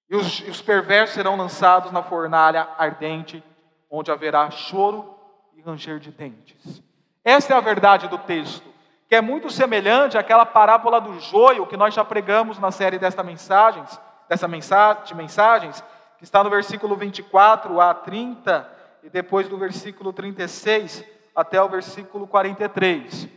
E 0.10 0.16
os, 0.16 0.40
os 0.40 0.64
perversos 0.64 1.14
serão 1.14 1.38
lançados 1.38 1.92
na 1.92 2.02
fornalha 2.02 2.68
ardente, 2.76 3.44
onde 3.88 4.10
haverá 4.10 4.50
choro 4.50 5.15
ranger 5.62 6.00
de 6.00 6.12
dentes. 6.12 6.84
Essa 7.24 7.54
é 7.54 7.58
a 7.58 7.62
verdade 7.62 8.08
do 8.08 8.18
texto, 8.18 8.68
que 9.08 9.16
é 9.16 9.22
muito 9.22 9.50
semelhante 9.50 10.18
àquela 10.18 10.46
parábola 10.46 11.02
do 11.02 11.20
joio 11.20 11.66
que 11.66 11.78
nós 11.78 11.94
já 11.94 12.04
pregamos 12.04 12.60
na 12.60 12.72
série 12.72 13.00
desta 13.00 13.24
mensagens, 13.24 14.00
dessa 14.28 14.48
mensagem, 14.48 15.04
de 15.04 15.16
mensagens, 15.16 15.84
que 16.18 16.24
está 16.24 16.44
no 16.44 16.50
versículo 16.50 16.96
24 16.96 17.80
a 17.82 17.94
30 17.94 18.70
e 19.04 19.10
depois 19.10 19.48
do 19.48 19.58
versículo 19.58 20.14
36 20.14 21.04
até 21.36 21.62
o 21.62 21.70
versículo 21.70 22.28
43. 22.28 23.28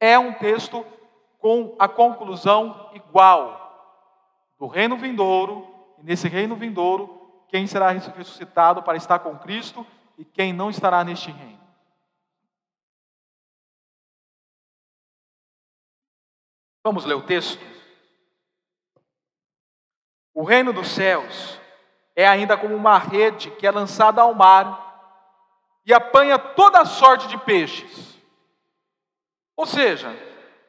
É 0.00 0.18
um 0.18 0.32
texto 0.32 0.84
com 1.38 1.74
a 1.78 1.88
conclusão 1.88 2.90
igual 2.94 3.62
do 4.58 4.66
reino 4.66 4.96
vindouro, 4.96 5.66
e 5.98 6.04
nesse 6.04 6.28
reino 6.28 6.54
vindouro, 6.54 7.20
quem 7.48 7.66
será 7.66 7.90
ressuscitado 7.90 8.82
para 8.82 8.96
estar 8.96 9.18
com 9.18 9.36
Cristo 9.36 9.86
e 10.16 10.24
quem 10.24 10.52
não 10.52 10.70
estará 10.70 11.02
neste 11.04 11.30
reino. 11.30 11.60
Vamos 16.84 17.04
ler 17.04 17.14
o 17.14 17.22
texto? 17.22 17.62
O 20.34 20.42
reino 20.42 20.72
dos 20.72 20.88
céus 20.88 21.60
é 22.16 22.26
ainda 22.26 22.56
como 22.56 22.74
uma 22.74 22.98
rede 22.98 23.50
que 23.52 23.66
é 23.66 23.70
lançada 23.70 24.22
ao 24.22 24.34
mar 24.34 24.90
e 25.84 25.92
apanha 25.92 26.38
toda 26.38 26.84
sorte 26.84 27.28
de 27.28 27.38
peixes. 27.38 28.18
Ou 29.56 29.66
seja, 29.66 30.10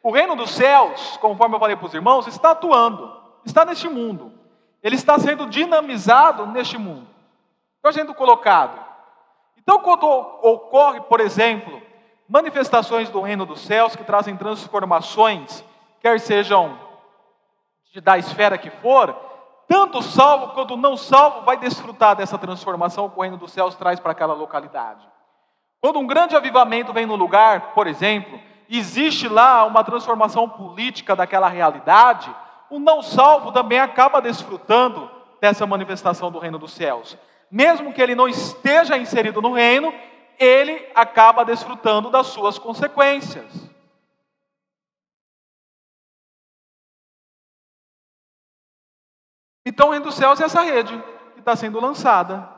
o 0.01 0.11
reino 0.11 0.35
dos 0.35 0.51
céus, 0.51 1.17
conforme 1.17 1.55
eu 1.55 1.59
falei 1.59 1.75
para 1.75 1.85
os 1.85 1.93
irmãos, 1.93 2.27
está 2.27 2.51
atuando, 2.51 3.11
está 3.45 3.65
neste 3.65 3.87
mundo. 3.87 4.31
Ele 4.81 4.95
está 4.95 5.17
sendo 5.17 5.47
dinamizado 5.47 6.45
neste 6.45 6.77
mundo. 6.77 7.07
Está 7.77 7.91
sendo 7.93 8.13
colocado. 8.13 8.92
Então, 9.63 9.79
quando 9.79 10.05
ocorre, 10.05 11.01
por 11.01 11.19
exemplo, 11.19 11.81
manifestações 12.27 13.09
do 13.09 13.21
reino 13.21 13.45
dos 13.45 13.61
céus 13.61 13.95
que 13.95 14.03
trazem 14.03 14.35
transformações, 14.35 15.63
quer 16.01 16.19
sejam 16.19 16.77
da 18.03 18.17
esfera 18.17 18.57
que 18.57 18.69
for, 18.69 19.15
tanto 19.67 19.99
o 19.99 20.03
salvo 20.03 20.53
quanto 20.53 20.73
o 20.73 20.77
não 20.77 20.97
salvo 20.97 21.41
vai 21.41 21.57
desfrutar 21.57 22.15
dessa 22.15 22.37
transformação 22.37 23.09
que 23.09 23.17
o 23.17 23.21
reino 23.21 23.37
dos 23.37 23.51
céus 23.51 23.75
traz 23.75 23.99
para 23.99 24.11
aquela 24.11 24.33
localidade. 24.33 25.07
Quando 25.79 25.99
um 25.99 26.07
grande 26.07 26.35
avivamento 26.35 26.91
vem 26.91 27.05
no 27.05 27.15
lugar, 27.15 27.73
por 27.73 27.87
exemplo, 27.87 28.39
existe 28.69 29.27
lá 29.27 29.63
uma 29.65 29.83
transformação 29.83 30.49
política 30.49 31.15
daquela 31.15 31.47
realidade, 31.47 32.33
o 32.69 32.79
não 32.79 33.01
salvo 33.01 33.51
também 33.51 33.79
acaba 33.79 34.21
desfrutando 34.21 35.09
dessa 35.39 35.65
manifestação 35.67 36.31
do 36.31 36.39
reino 36.39 36.57
dos 36.57 36.73
céus. 36.73 37.17
Mesmo 37.53 37.93
que 37.93 38.01
ele 38.01 38.15
não 38.15 38.27
esteja 38.27 38.97
inserido 38.97 39.39
no 39.39 39.53
reino, 39.53 39.93
ele 40.39 40.89
acaba 40.95 41.45
desfrutando 41.45 42.09
das 42.09 42.25
suas 42.25 42.57
consequências. 42.57 43.45
Então, 49.63 49.89
o 49.89 49.91
reino 49.91 50.05
dos 50.05 50.15
céus 50.15 50.41
é 50.41 50.45
essa 50.45 50.63
rede 50.63 50.99
que 51.35 51.41
está 51.41 51.55
sendo 51.55 51.79
lançada. 51.79 52.49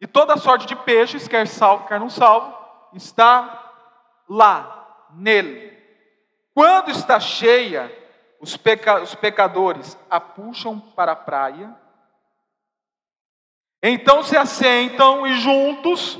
E 0.00 0.06
toda 0.06 0.36
sorte 0.36 0.68
de 0.68 0.76
peixes, 0.76 1.26
quer 1.26 1.48
salvo, 1.48 1.88
quer 1.88 1.98
não 1.98 2.08
salvo, 2.08 2.56
está 2.94 3.72
lá, 4.28 5.08
nele. 5.14 5.76
Quando 6.54 6.92
está 6.92 7.18
cheia, 7.18 7.92
os, 8.38 8.56
peca 8.56 9.02
os 9.02 9.16
pecadores 9.16 9.98
a 10.08 10.20
puxam 10.20 10.78
para 10.78 11.10
a 11.10 11.16
praia. 11.16 11.85
Então 13.88 14.20
se 14.24 14.36
assentam 14.36 15.24
e 15.24 15.38
juntos 15.38 16.18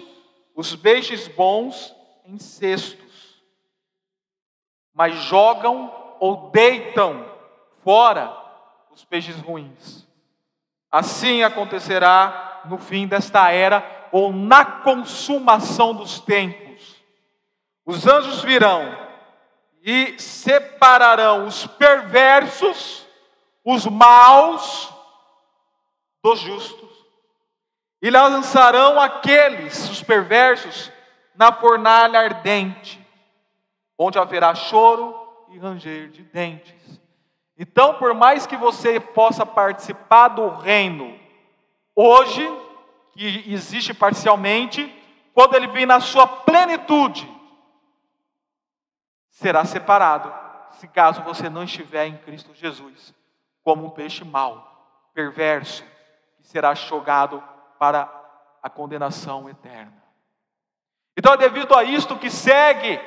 os 0.54 0.76
peixes 0.76 1.26
bons 1.26 1.92
em 2.24 2.38
cestos, 2.38 3.42
mas 4.94 5.16
jogam 5.16 5.92
ou 6.20 6.48
deitam 6.50 7.28
fora 7.82 8.32
os 8.92 9.04
peixes 9.04 9.40
ruins. 9.40 10.06
Assim 10.92 11.42
acontecerá 11.42 12.62
no 12.66 12.78
fim 12.78 13.04
desta 13.04 13.50
era 13.50 14.08
ou 14.12 14.32
na 14.32 14.64
consumação 14.64 15.92
dos 15.92 16.20
tempos. 16.20 17.02
Os 17.84 18.06
anjos 18.06 18.42
virão 18.42 18.96
e 19.82 20.16
separarão 20.20 21.46
os 21.46 21.66
perversos, 21.66 23.04
os 23.64 23.86
maus, 23.86 24.88
dos 26.22 26.38
justos, 26.38 26.85
e 28.06 28.10
lançarão 28.10 29.00
aqueles, 29.00 29.90
os 29.90 30.00
perversos, 30.00 30.92
na 31.34 31.50
fornalha 31.50 32.20
ardente, 32.20 33.04
onde 33.98 34.16
haverá 34.16 34.54
choro 34.54 35.12
e 35.48 35.58
ranger 35.58 36.08
de 36.10 36.22
dentes. 36.22 37.00
Então, 37.58 37.94
por 37.94 38.14
mais 38.14 38.46
que 38.46 38.56
você 38.56 39.00
possa 39.00 39.44
participar 39.44 40.28
do 40.28 40.48
reino 40.50 41.18
hoje, 41.96 42.48
que 43.10 43.52
existe 43.52 43.92
parcialmente, 43.92 44.88
quando 45.34 45.56
ele 45.56 45.66
vem 45.66 45.84
na 45.84 45.98
sua 45.98 46.28
plenitude, 46.28 47.28
será 49.30 49.64
separado, 49.64 50.32
se 50.74 50.86
caso 50.86 51.22
você 51.22 51.50
não 51.50 51.64
estiver 51.64 52.06
em 52.06 52.16
Cristo 52.18 52.54
Jesus, 52.54 53.12
como 53.64 53.84
um 53.84 53.90
peixe 53.90 54.22
mau, 54.24 55.10
perverso, 55.12 55.82
que 56.36 56.46
será 56.46 56.72
jogado 56.72 57.42
para 57.78 58.10
a 58.62 58.68
condenação 58.68 59.48
eterna. 59.48 60.02
Então 61.16 61.32
é 61.32 61.36
devido 61.36 61.74
a 61.74 61.84
isto 61.84 62.16
que 62.16 62.30
segue 62.30 63.00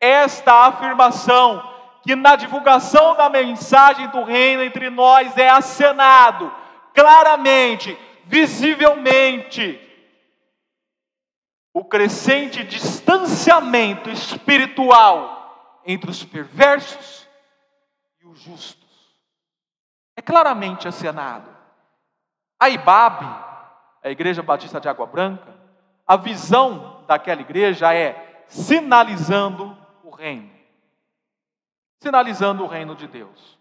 esta 0.00 0.66
afirmação 0.66 1.62
que 2.02 2.14
na 2.14 2.36
divulgação 2.36 3.16
da 3.16 3.28
mensagem 3.28 4.08
do 4.08 4.22
reino 4.22 4.62
entre 4.62 4.90
nós 4.90 5.36
é 5.36 5.48
acenado 5.48 6.52
claramente, 6.98 7.96
visivelmente, 8.24 9.80
o 11.72 11.84
crescente 11.84 12.64
distanciamento 12.64 14.10
espiritual 14.10 15.80
entre 15.84 16.10
os 16.10 16.24
perversos 16.24 17.28
e 18.20 18.26
os 18.26 18.40
justos. 18.40 19.16
É 20.16 20.22
claramente 20.22 20.88
acenado. 20.88 21.48
A 22.58 22.68
IBAB, 22.68 23.22
a 24.02 24.10
Igreja 24.10 24.42
Batista 24.42 24.80
de 24.80 24.88
Água 24.88 25.06
Branca, 25.06 25.54
a 26.06 26.16
visão 26.16 27.04
daquela 27.06 27.40
igreja 27.40 27.94
é 27.94 28.44
sinalizando 28.46 29.76
o 30.02 30.10
reino 30.10 30.58
sinalizando 32.00 32.64
o 32.64 32.66
reino 32.66 32.94
de 32.94 33.06
Deus. 33.06 33.58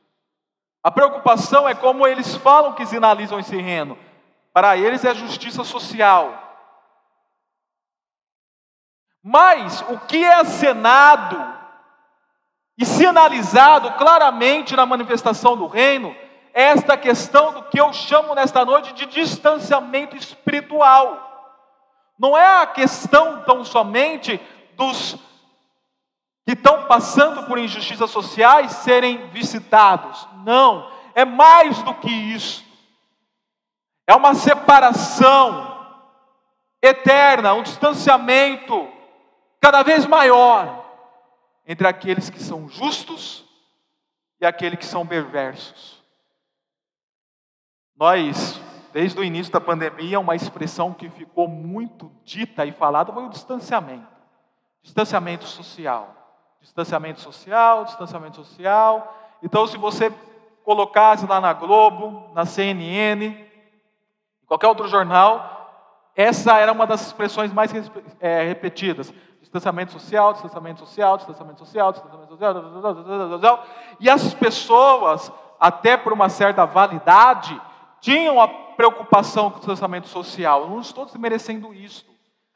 A 0.84 0.92
preocupação 0.92 1.68
é 1.68 1.76
como 1.76 2.08
eles 2.08 2.36
falam 2.36 2.74
que 2.74 2.86
sinalizam 2.86 3.40
esse 3.40 3.58
reino. 3.58 3.98
Para 4.54 4.78
eles 4.78 5.04
é 5.04 5.14
justiça 5.14 5.64
social. 5.64 6.44
Mas 9.22 9.82
o 9.90 10.00
que 10.00 10.24
é 10.24 10.36
acenado 10.36 11.58
e 12.78 12.86
sinalizado 12.86 13.92
claramente 13.94 14.76
na 14.76 14.86
manifestação 14.86 15.58
do 15.58 15.68
reino 15.68 16.16
esta 16.58 16.98
questão 16.98 17.54
do 17.54 17.64
que 17.66 17.80
eu 17.80 17.94
chamo 17.94 18.34
nesta 18.34 18.66
noite 18.66 18.92
de 18.94 19.06
distanciamento 19.06 20.18
espiritual. 20.18 21.24
Não 22.18 22.36
é 22.36 22.64
a 22.64 22.66
questão 22.66 23.44
tão 23.44 23.64
somente 23.64 24.42
dos 24.76 25.18
que 26.44 26.54
estão 26.54 26.88
passando 26.88 27.44
por 27.44 27.60
injustiças 27.60 28.10
sociais 28.10 28.72
serem 28.72 29.28
visitados. 29.28 30.28
Não, 30.44 30.92
é 31.14 31.24
mais 31.24 31.84
do 31.84 31.94
que 31.94 32.10
isso. 32.10 32.66
É 34.08 34.16
uma 34.16 34.34
separação 34.34 35.78
eterna, 36.82 37.54
um 37.54 37.62
distanciamento 37.62 38.92
cada 39.62 39.84
vez 39.84 40.08
maior 40.08 40.86
entre 41.68 41.88
aqueles 41.88 42.32
que 42.32 42.42
são 42.42 42.68
justos 42.68 43.46
e 44.42 44.46
aqueles 44.46 44.80
que 44.80 44.86
são 44.86 45.06
perversos. 45.06 45.97
Nós, 48.00 48.62
desde 48.94 49.20
o 49.20 49.24
início 49.24 49.52
da 49.52 49.60
pandemia, 49.60 50.20
uma 50.20 50.36
expressão 50.36 50.94
que 50.94 51.10
ficou 51.10 51.48
muito 51.48 52.12
dita 52.24 52.66
e 52.66 52.72
falada 52.72 53.12
foi 53.12 53.26
o 53.26 53.30
distanciamento 53.30 54.18
distanciamento 54.88 55.46
social. 55.46 56.16
Distanciamento 56.62 57.20
social, 57.20 57.86
distanciamento 57.86 58.38
social. 58.38 59.16
Então, 59.44 59.68
se 59.68 59.78
você 59.78 60.12
colocasse 60.64 61.26
lá 61.28 61.40
na 61.40 61.54
Globo, 61.54 62.32
na 62.34 62.46
CNN, 62.46 63.26
em 63.26 64.46
qualquer 64.48 64.68
outro 64.68 64.88
jornal, 64.88 65.56
essa 66.16 66.58
era 66.58 66.72
uma 66.72 66.88
das 66.88 67.06
expressões 67.08 67.54
mais 67.54 67.72
é, 68.20 68.44
repetidas. 68.44 69.14
Distanciamento 69.42 69.92
social, 69.92 70.34
distanciamento 70.34 70.80
social, 70.80 71.18
distanciamento 71.18 71.60
social, 71.60 71.92
distanciamento 71.92 72.32
social, 72.32 72.54
distanciamento 72.54 73.34
social. 73.34 73.66
E 74.00 74.10
as 74.10 74.34
pessoas, 74.34 75.32
até 75.60 75.96
por 75.96 76.12
uma 76.12 76.28
certa 76.28 76.66
validade, 76.66 77.62
tinham 78.12 78.40
a 78.42 78.48
preocupação 78.48 79.50
com 79.50 79.58
o 79.58 79.60
distanciamento 79.60 80.08
social. 80.08 80.62
Eu 80.62 80.70
não 80.70 80.80
estou 80.80 81.06
desmerecendo 81.06 81.74
isso. 81.74 82.06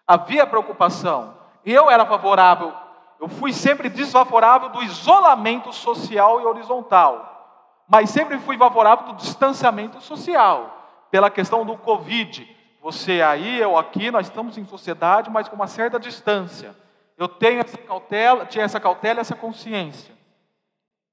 Havia 0.07 0.47
preocupação. 0.47 1.35
Eu 1.65 1.89
era 1.89 2.05
favorável 2.05 2.73
eu 3.21 3.27
fui 3.27 3.53
sempre 3.53 3.87
desfavorável 3.87 4.69
do 4.69 4.81
isolamento 4.81 5.71
social 5.71 6.41
e 6.41 6.45
horizontal, 6.45 7.83
mas 7.87 8.09
sempre 8.09 8.39
fui 8.39 8.57
favorável 8.57 9.05
do 9.05 9.13
distanciamento 9.13 10.01
social, 10.01 11.05
pela 11.11 11.29
questão 11.29 11.63
do 11.63 11.77
Covid. 11.77 12.49
Você 12.81 13.21
aí, 13.21 13.59
eu 13.59 13.77
aqui, 13.77 14.09
nós 14.09 14.25
estamos 14.25 14.57
em 14.57 14.65
sociedade, 14.65 15.29
mas 15.29 15.47
com 15.47 15.55
uma 15.55 15.67
certa 15.67 15.99
distância. 15.99 16.75
Eu 17.15 17.27
tenho 17.27 17.59
essa 17.59 17.77
cautela, 17.77 18.47
tinha 18.47 18.65
essa 18.65 18.79
cautela 18.79 19.19
e 19.19 19.21
essa 19.21 19.35
consciência. 19.35 20.15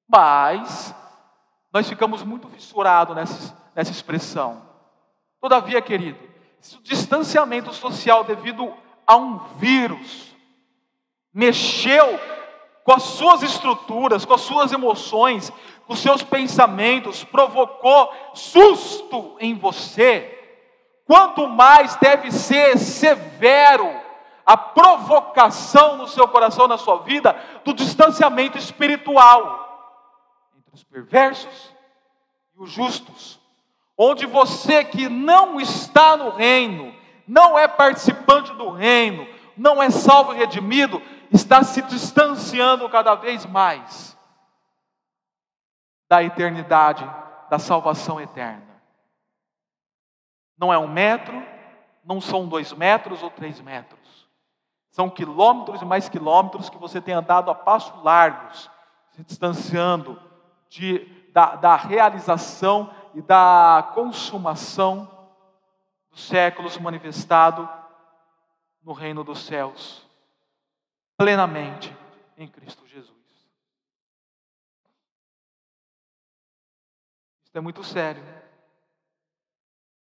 Mas 0.08 0.94
nós 1.70 1.86
ficamos 1.86 2.22
muito 2.22 2.48
fissurados 2.48 3.14
nessa, 3.14 3.54
nessa 3.78 3.92
expressão. 3.92 4.60
Todavia, 5.40 5.80
querido, 5.80 6.18
esse 6.60 6.76
distanciamento 6.82 7.72
social 7.72 8.24
devido 8.24 8.74
a 9.06 9.14
um 9.14 9.38
vírus, 9.54 10.34
mexeu 11.32 12.18
com 12.82 12.92
as 12.92 13.04
suas 13.04 13.44
estruturas, 13.44 14.24
com 14.24 14.34
as 14.34 14.40
suas 14.40 14.72
emoções, 14.72 15.52
com 15.86 15.92
os 15.92 16.00
seus 16.00 16.24
pensamentos, 16.24 17.22
provocou 17.22 18.12
susto 18.34 19.36
em 19.38 19.54
você, 19.54 20.36
quanto 21.04 21.46
mais 21.46 21.94
deve 21.98 22.32
ser 22.32 22.76
severo 22.78 23.88
a 24.44 24.56
provocação 24.56 25.96
no 25.96 26.08
seu 26.08 26.26
coração, 26.26 26.66
na 26.66 26.78
sua 26.78 26.98
vida, 27.02 27.32
do 27.64 27.72
distanciamento 27.72 28.58
espiritual 28.58 30.50
entre 30.58 30.74
os 30.74 30.82
perversos 30.82 31.72
e 32.56 32.60
os 32.60 32.72
justos, 32.72 33.38
onde 33.98 34.24
você 34.24 34.84
que 34.84 35.08
não 35.08 35.60
está 35.60 36.16
no 36.16 36.30
reino, 36.30 36.94
não 37.26 37.58
é 37.58 37.66
participante 37.66 38.54
do 38.54 38.70
reino, 38.70 39.26
não 39.56 39.82
é 39.82 39.90
salvo 39.90 40.32
e 40.32 40.36
redimido, 40.36 41.02
está 41.32 41.64
se 41.64 41.82
distanciando 41.82 42.88
cada 42.88 43.16
vez 43.16 43.44
mais 43.44 44.16
da 46.08 46.22
eternidade, 46.22 47.04
da 47.50 47.58
salvação 47.58 48.20
eterna. 48.20 48.66
Não 50.56 50.72
é 50.72 50.78
um 50.78 50.88
metro, 50.88 51.42
não 52.04 52.20
são 52.20 52.48
dois 52.48 52.72
metros 52.72 53.22
ou 53.22 53.30
três 53.30 53.60
metros. 53.60 53.98
São 54.90 55.10
quilômetros 55.10 55.82
e 55.82 55.84
mais 55.84 56.08
quilômetros 56.08 56.70
que 56.70 56.78
você 56.78 57.00
tem 57.00 57.14
andado 57.14 57.50
a 57.50 57.54
passos 57.54 58.02
largos, 58.02 58.70
se 59.10 59.22
distanciando 59.22 60.20
de, 60.68 61.04
da, 61.32 61.56
da 61.56 61.76
realização 61.76 62.90
e 63.18 63.22
da 63.22 63.90
consumação 63.94 65.10
dos 66.08 66.22
séculos 66.28 66.78
manifestado 66.78 67.68
no 68.80 68.92
reino 68.92 69.24
dos 69.24 69.40
céus, 69.40 70.06
plenamente 71.16 71.92
em 72.36 72.46
Cristo 72.46 72.86
Jesus. 72.86 73.18
Isso 77.42 77.58
é 77.58 77.60
muito 77.60 77.82
sério. 77.82 78.22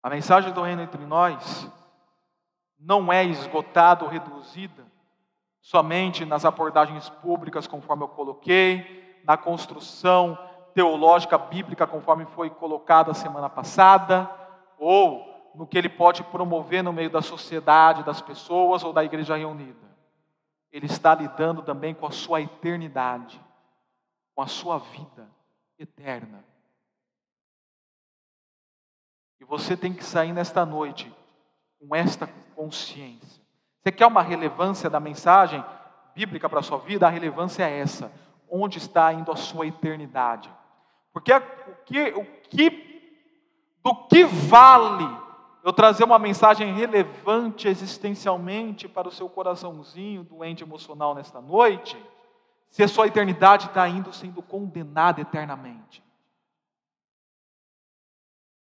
A 0.01 0.09
mensagem 0.09 0.53
do 0.53 0.63
reino 0.63 0.83
entre 0.83 1.05
nós 1.05 1.69
não 2.79 3.13
é 3.13 3.25
esgotada 3.25 4.05
ou 4.05 4.11
reduzida 4.11 4.87
somente 5.61 6.25
nas 6.25 6.45
abordagens 6.45 7.11
públicas, 7.11 7.67
conforme 7.67 8.05
eu 8.05 8.09
coloquei, 8.09 9.21
na 9.25 9.37
construção 9.37 10.39
teológica 10.75 11.37
bíblica, 11.37 11.87
conforme 11.87 12.25
foi 12.27 12.51
colocada 12.51 13.11
a 13.11 13.15
semana 13.15 13.49
passada, 13.49 14.31
ou 14.79 15.31
no 15.55 15.67
que 15.67 15.77
ele 15.77 15.89
pode 15.89 16.23
promover 16.25 16.83
no 16.83 16.93
meio 16.93 17.11
da 17.11 17.23
sociedade, 17.23 18.05
das 18.05 18.21
pessoas 18.21 18.83
ou 18.85 18.93
da 18.93 19.05
igreja 19.05 19.37
reunida. 19.37 19.91
Ele 20.73 20.87
está 20.87 21.15
lidando 21.15 21.63
também 21.63 21.95
com 21.95 22.07
a 22.07 22.11
sua 22.13 22.41
eternidade, 22.41 23.41
com 24.35 24.43
a 24.43 24.47
sua 24.47 24.79
vida 24.79 25.29
eterna. 25.79 26.45
E 29.41 29.45
você 29.45 29.77
tem 29.77 29.93
que 29.93 30.05
sair 30.05 30.33
nesta 30.33 30.65
noite 30.65 31.13
com 31.81 31.95
esta 31.97 32.29
consciência. 32.55 33.43
Você 33.83 33.91
quer 33.91 34.07
uma 34.07 34.23
relevância 34.23 34.91
da 34.91 35.01
mensagem 35.01 35.65
bíblica 36.15 36.49
para 36.49 36.61
a 36.61 36.63
sua 36.63 36.79
vida? 36.79 37.07
A 37.07 37.11
relevância 37.11 37.65
é 37.69 37.79
essa. 37.79 38.13
Onde 38.49 38.79
está 38.79 39.13
indo 39.13 39.33
a 39.33 39.37
sua 39.37 39.67
eternidade? 39.67 40.51
Porque 41.13 41.33
o 41.33 41.43
que, 41.85 42.03
o 42.13 42.25
que, 42.49 43.13
do 43.83 43.95
que 44.07 44.25
vale 44.25 45.21
eu 45.63 45.73
trazer 45.73 46.05
uma 46.05 46.19
mensagem 46.19 46.73
relevante 46.73 47.69
existencialmente 47.69 48.89
para 48.89 49.09
o 49.09 49.13
seu 49.13 49.29
coraçãozinho 49.29 50.25
doente 50.25 50.63
emocional 50.63 51.15
nesta 51.15 51.41
noite, 51.41 52.03
se 52.71 52.83
a 52.83 52.89
sua 52.89 53.09
eternidade 53.09 53.67
está 53.67 53.87
indo 53.89 54.13
sendo 54.13 54.41
condenada 54.41 55.21
eternamente? 55.21 56.03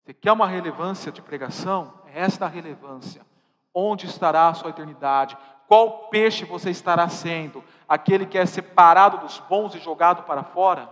Você 0.04 0.12
quer 0.12 0.32
uma 0.32 0.46
relevância 0.46 1.10
de 1.10 1.22
pregação? 1.22 1.94
É 2.12 2.20
esta 2.20 2.44
a 2.44 2.48
relevância. 2.48 3.24
Onde 3.72 4.06
estará 4.06 4.48
a 4.48 4.54
sua 4.54 4.70
eternidade? 4.70 5.36
Qual 5.66 6.08
peixe 6.08 6.44
você 6.44 6.70
estará 6.70 7.08
sendo? 7.08 7.64
Aquele 7.88 8.26
que 8.26 8.36
é 8.36 8.44
separado 8.44 9.18
dos 9.18 9.40
bons 9.40 9.74
e 9.74 9.80
jogado 9.80 10.24
para 10.24 10.44
fora, 10.44 10.86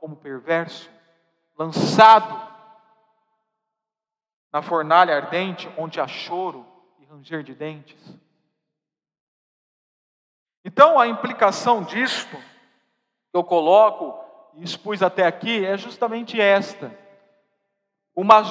como 0.00 0.16
perverso? 0.16 0.93
Lançado 1.56 2.42
na 4.52 4.62
fornalha 4.62 5.16
ardente, 5.16 5.70
onde 5.76 6.00
há 6.00 6.06
choro 6.06 6.66
e 6.98 7.04
ranger 7.04 7.42
de 7.42 7.54
dentes? 7.54 7.98
Então, 10.64 10.98
a 10.98 11.06
implicação 11.06 11.82
disto, 11.82 12.36
que 12.36 13.36
eu 13.36 13.44
coloco 13.44 14.14
e 14.54 14.64
expus 14.64 15.02
até 15.02 15.26
aqui, 15.26 15.64
é 15.64 15.76
justamente 15.76 16.40
esta 16.40 17.04
uma 18.16 18.42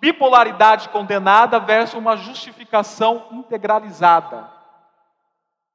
bipolaridade 0.00 0.88
condenada 0.88 1.58
versus 1.58 1.98
uma 1.98 2.16
justificação 2.16 3.26
integralizada. 3.32 4.48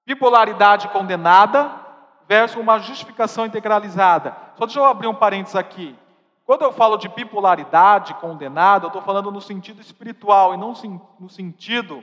Bipolaridade 0.05 0.87
condenada 0.89 1.69
versus 2.27 2.57
uma 2.57 2.79
justificação 2.79 3.45
integralizada. 3.45 4.35
Só 4.57 4.65
deixa 4.65 4.79
eu 4.79 4.85
abrir 4.85 5.07
um 5.07 5.15
parênteses 5.15 5.55
aqui. 5.55 5.97
Quando 6.47 6.61
eu 6.61 6.71
falo 6.71 6.95
de 6.95 7.09
bipolaridade 7.09 8.13
condenada, 8.13 8.85
eu 8.85 8.87
estou 8.87 9.01
falando 9.01 9.29
no 9.29 9.41
sentido 9.41 9.81
espiritual 9.81 10.53
e 10.53 10.57
não 10.57 10.71
no 11.19 11.29
sentido 11.29 12.01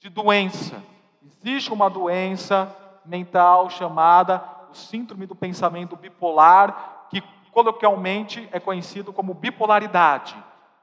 de 0.00 0.08
doença. 0.08 0.82
Existe 1.24 1.72
uma 1.72 1.88
doença 1.88 2.68
mental 3.06 3.70
chamada 3.70 4.42
o 4.72 4.74
síndrome 4.74 5.24
do 5.24 5.36
pensamento 5.36 5.94
bipolar, 5.94 7.06
que 7.08 7.22
coloquialmente 7.52 8.48
é 8.50 8.58
conhecido 8.58 9.12
como 9.12 9.32
bipolaridade. 9.32 10.34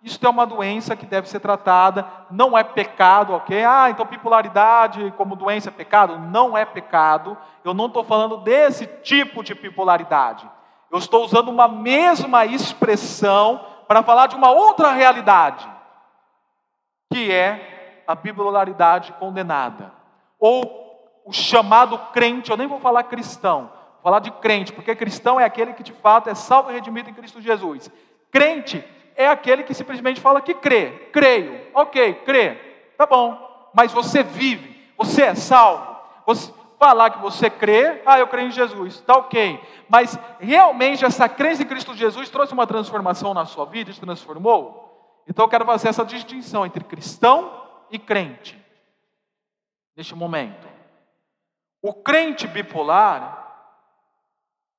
Isso 0.02 0.26
é 0.26 0.30
uma 0.30 0.46
doença 0.46 0.96
que 0.96 1.06
deve 1.06 1.28
ser 1.28 1.42
tratada, 1.42 2.08
não 2.32 2.58
é 2.58 2.64
pecado, 2.64 3.34
ok? 3.34 3.66
Ah, 3.66 3.90
então 3.90 4.06
bipolaridade 4.06 5.14
como 5.18 5.36
doença 5.36 5.68
é 5.68 5.74
pecado? 5.74 6.18
Não 6.18 6.58
é 6.58 6.64
pecado. 6.64 7.38
Eu 7.66 7.74
não 7.74 7.88
estou 7.88 8.06
falando 8.06 8.38
desse 8.38 8.88
tipo 8.88 9.44
de 9.44 9.54
bipolaridade. 9.54 10.50
Eu 10.92 10.98
estou 10.98 11.24
usando 11.24 11.48
uma 11.48 11.70
mesma 11.70 12.46
expressão 12.46 13.66
para 13.88 14.04
falar 14.04 14.28
de 14.28 14.36
uma 14.36 14.52
outra 14.52 14.92
realidade, 14.92 15.68
que 17.12 17.32
é 17.32 18.04
a 18.06 18.14
bipolaridade 18.14 19.14
condenada, 19.14 19.94
ou 20.38 21.24
o 21.26 21.32
chamado 21.32 21.98
crente, 22.12 22.52
eu 22.52 22.58
nem 22.58 22.68
vou 22.68 22.80
falar 22.80 23.04
cristão, 23.04 23.72
falar 24.04 24.20
de 24.20 24.32
crente, 24.32 24.74
porque 24.74 24.96
cristão 24.96 25.40
é 25.40 25.46
aquele 25.46 25.74
que 25.74 25.84
de 25.84 25.94
fato 25.94 26.30
é 26.30 26.36
salvo 26.36 26.72
e 26.72 26.74
redimido 26.74 27.10
em 27.10 27.14
Cristo 27.14 27.40
Jesus. 27.40 27.90
Crente 28.30 28.84
é 29.16 29.28
aquele 29.28 29.64
que 29.64 29.74
simplesmente 29.74 30.20
fala 30.20 30.42
que 30.42 30.54
crê, 30.54 31.10
creio, 31.14 31.68
ok, 31.74 32.16
crê, 32.26 32.56
tá 32.98 33.06
bom, 33.06 33.38
mas 33.74 33.94
você 33.94 34.24
vive, 34.24 34.92
você 34.98 35.24
é 35.24 35.36
salvo, 35.36 35.96
você 36.26 36.52
falar 36.82 37.12
que 37.12 37.20
você 37.20 37.48
crê, 37.48 38.02
ah, 38.08 38.18
eu 38.18 38.28
creio 38.28 38.48
em 38.48 38.52
Jesus, 38.52 39.02
tá 39.02 39.16
ok, 39.16 39.62
mas 39.88 40.18
realmente 40.40 41.06
essa 41.06 41.30
crença 41.30 41.62
em 41.62 41.68
Cristo 41.68 41.94
Jesus 41.94 42.28
trouxe 42.28 42.54
uma 42.54 42.66
transformação 42.66 43.36
na 43.36 43.46
sua 43.46 43.66
vida, 43.66 43.94
te 43.94 44.02
transformou? 44.02 45.22
Então 45.28 45.46
eu 45.46 45.50
quero 45.50 45.64
fazer 45.64 45.90
essa 45.90 46.04
distinção 46.04 46.66
entre 46.66 46.84
cristão 46.84 47.68
e 47.92 48.00
crente, 48.00 48.60
neste 49.96 50.16
momento. 50.16 50.68
O 51.84 51.94
crente 51.94 52.48
bipolar 52.48 53.48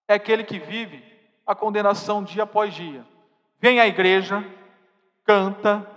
é 0.08 0.14
aquele 0.14 0.42
que 0.42 0.58
vive 0.58 1.04
a 1.46 1.54
condenação 1.54 2.24
dia 2.24 2.42
após 2.42 2.74
dia. 2.74 3.06
Vem 3.60 3.78
à 3.78 3.86
igreja, 3.86 4.44
canta, 5.24 5.88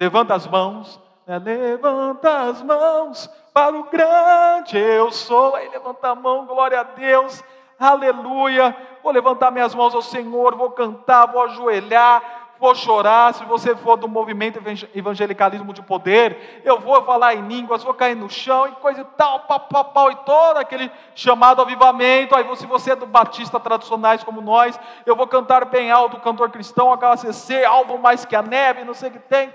levanta 0.00 0.34
as 0.34 0.46
mãos? 0.46 0.98
Levanta 1.26 2.48
as 2.48 2.62
mãos 2.62 3.30
para 3.52 3.76
o 3.76 3.84
grande 3.84 4.78
eu 4.78 5.10
sou. 5.10 5.54
Aí 5.54 5.68
levanta 5.68 6.08
a 6.08 6.14
mão, 6.14 6.46
glória 6.46 6.80
a 6.80 6.84
Deus, 6.84 7.42
aleluia. 7.78 8.76
Vou 9.02 9.12
levantar 9.12 9.50
minhas 9.50 9.74
mãos 9.74 9.94
ao 9.94 10.02
Senhor, 10.02 10.54
vou 10.56 10.70
cantar, 10.70 11.26
vou 11.26 11.42
ajoelhar, 11.42 12.22
vou 12.60 12.74
chorar, 12.74 13.32
se 13.32 13.42
você 13.46 13.74
for 13.74 13.96
do 13.96 14.06
movimento 14.06 14.60
evangelicalismo 14.94 15.72
de 15.72 15.80
poder, 15.80 16.60
eu 16.62 16.78
vou 16.78 17.02
falar 17.02 17.34
em 17.34 17.48
línguas, 17.48 17.82
vou 17.82 17.94
cair 17.94 18.14
no 18.14 18.28
chão 18.28 18.68
e 18.68 18.72
coisa 18.72 19.00
e 19.00 19.04
tal, 19.16 19.40
pau, 19.40 19.60
pau, 19.60 19.84
pau, 19.86 20.12
e 20.12 20.16
todo 20.16 20.58
aquele 20.58 20.92
chamado 21.14 21.62
avivamento. 21.62 22.36
Aí, 22.36 22.44
se 22.56 22.66
você 22.66 22.92
é 22.92 22.96
do 22.96 23.06
batista 23.06 23.58
tradicionais 23.58 24.22
como 24.22 24.42
nós, 24.42 24.78
eu 25.06 25.16
vou 25.16 25.26
cantar 25.26 25.64
bem 25.64 25.90
alto, 25.90 26.20
cantor 26.20 26.50
cristão, 26.50 26.92
HCC, 26.92 27.64
alvo 27.64 27.96
mais 27.96 28.26
que 28.26 28.36
a 28.36 28.42
neve, 28.42 28.84
não 28.84 28.92
sei 28.92 29.08
o 29.08 29.12
que 29.12 29.18
tem. 29.20 29.50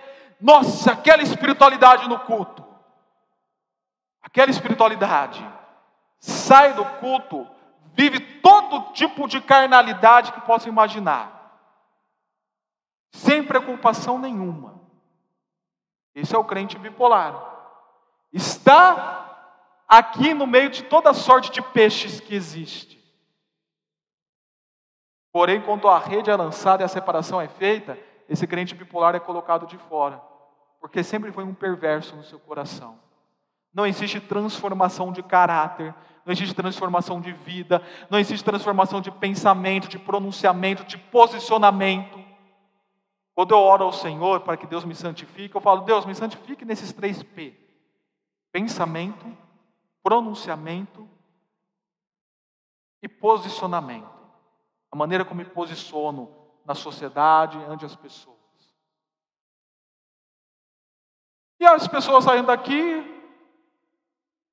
Nossa, 0.46 0.92
aquela 0.92 1.24
espiritualidade 1.24 2.08
no 2.08 2.20
culto, 2.20 2.64
aquela 4.22 4.52
espiritualidade, 4.52 5.44
sai 6.20 6.76
do 6.76 6.86
culto, 6.86 7.50
vive 7.96 8.20
todo 8.42 8.94
tipo 8.94 9.28
de 9.28 9.42
carnalidade 9.42 10.32
que 10.34 10.42
possa 10.42 10.70
imaginar 10.70 11.32
sem 13.12 13.44
preocupação 13.44 14.20
nenhuma. 14.20 14.80
Esse 16.14 16.36
é 16.36 16.38
o 16.38 16.44
crente 16.44 16.78
bipolar. 16.78 17.34
Está 18.32 19.56
aqui 19.88 20.32
no 20.32 20.46
meio 20.46 20.70
de 20.70 20.84
toda 20.84 21.12
sorte 21.12 21.50
de 21.50 21.60
peixes 21.60 22.20
que 22.20 22.36
existe. 22.36 23.04
Porém, 25.32 25.60
quando 25.60 25.88
a 25.88 25.98
rede 25.98 26.30
é 26.30 26.36
lançada 26.36 26.84
e 26.84 26.86
a 26.86 26.88
separação 26.88 27.42
é 27.42 27.48
feita, 27.48 27.98
esse 28.30 28.46
crente 28.46 28.76
bipolar 28.76 29.16
é 29.16 29.20
colocado 29.20 29.66
de 29.66 29.78
fora, 29.80 30.22
porque 30.86 31.02
sempre 31.02 31.32
foi 31.32 31.44
um 31.44 31.52
perverso 31.52 32.16
no 32.16 32.24
seu 32.24 32.40
coração. 32.40 33.00
Não 33.74 33.88
existe 33.88 34.22
transformação 34.22 35.12
de 35.12 35.24
caráter, 35.24 35.96
não 36.24 36.32
existe 36.32 36.54
transformação 36.54 37.20
de 37.20 37.32
vida, 37.32 37.82
não 38.08 38.20
existe 38.20 38.46
transformação 38.46 39.02
de 39.02 39.10
pensamento, 39.10 39.88
de 39.88 39.98
pronunciamento, 39.98 40.84
de 40.84 40.96
posicionamento. 40.96 42.24
Quando 43.34 43.50
eu 43.56 43.58
oro 43.58 43.86
ao 43.86 43.92
Senhor 43.92 44.42
para 44.42 44.56
que 44.58 44.68
Deus 44.68 44.86
me 44.86 44.94
santifique, 44.94 45.56
eu 45.56 45.60
falo, 45.60 45.82
Deus, 45.82 46.06
me 46.06 46.14
santifique 46.14 46.64
nesses 46.64 46.94
três 46.94 47.24
P: 47.24 47.58
pensamento, 48.52 49.26
pronunciamento 50.04 51.10
e 53.02 53.10
posicionamento. 53.10 54.08
A 54.92 54.96
maneira 54.96 55.26
como 55.26 55.40
me 55.40 55.50
posiciono 55.50 56.30
na 56.64 56.76
sociedade, 56.76 57.58
ante 57.68 57.84
as 57.84 57.96
pessoas. 57.96 58.35
E 61.60 61.66
as 61.66 61.88
pessoas 61.88 62.24
saem 62.24 62.44
daqui 62.44 63.12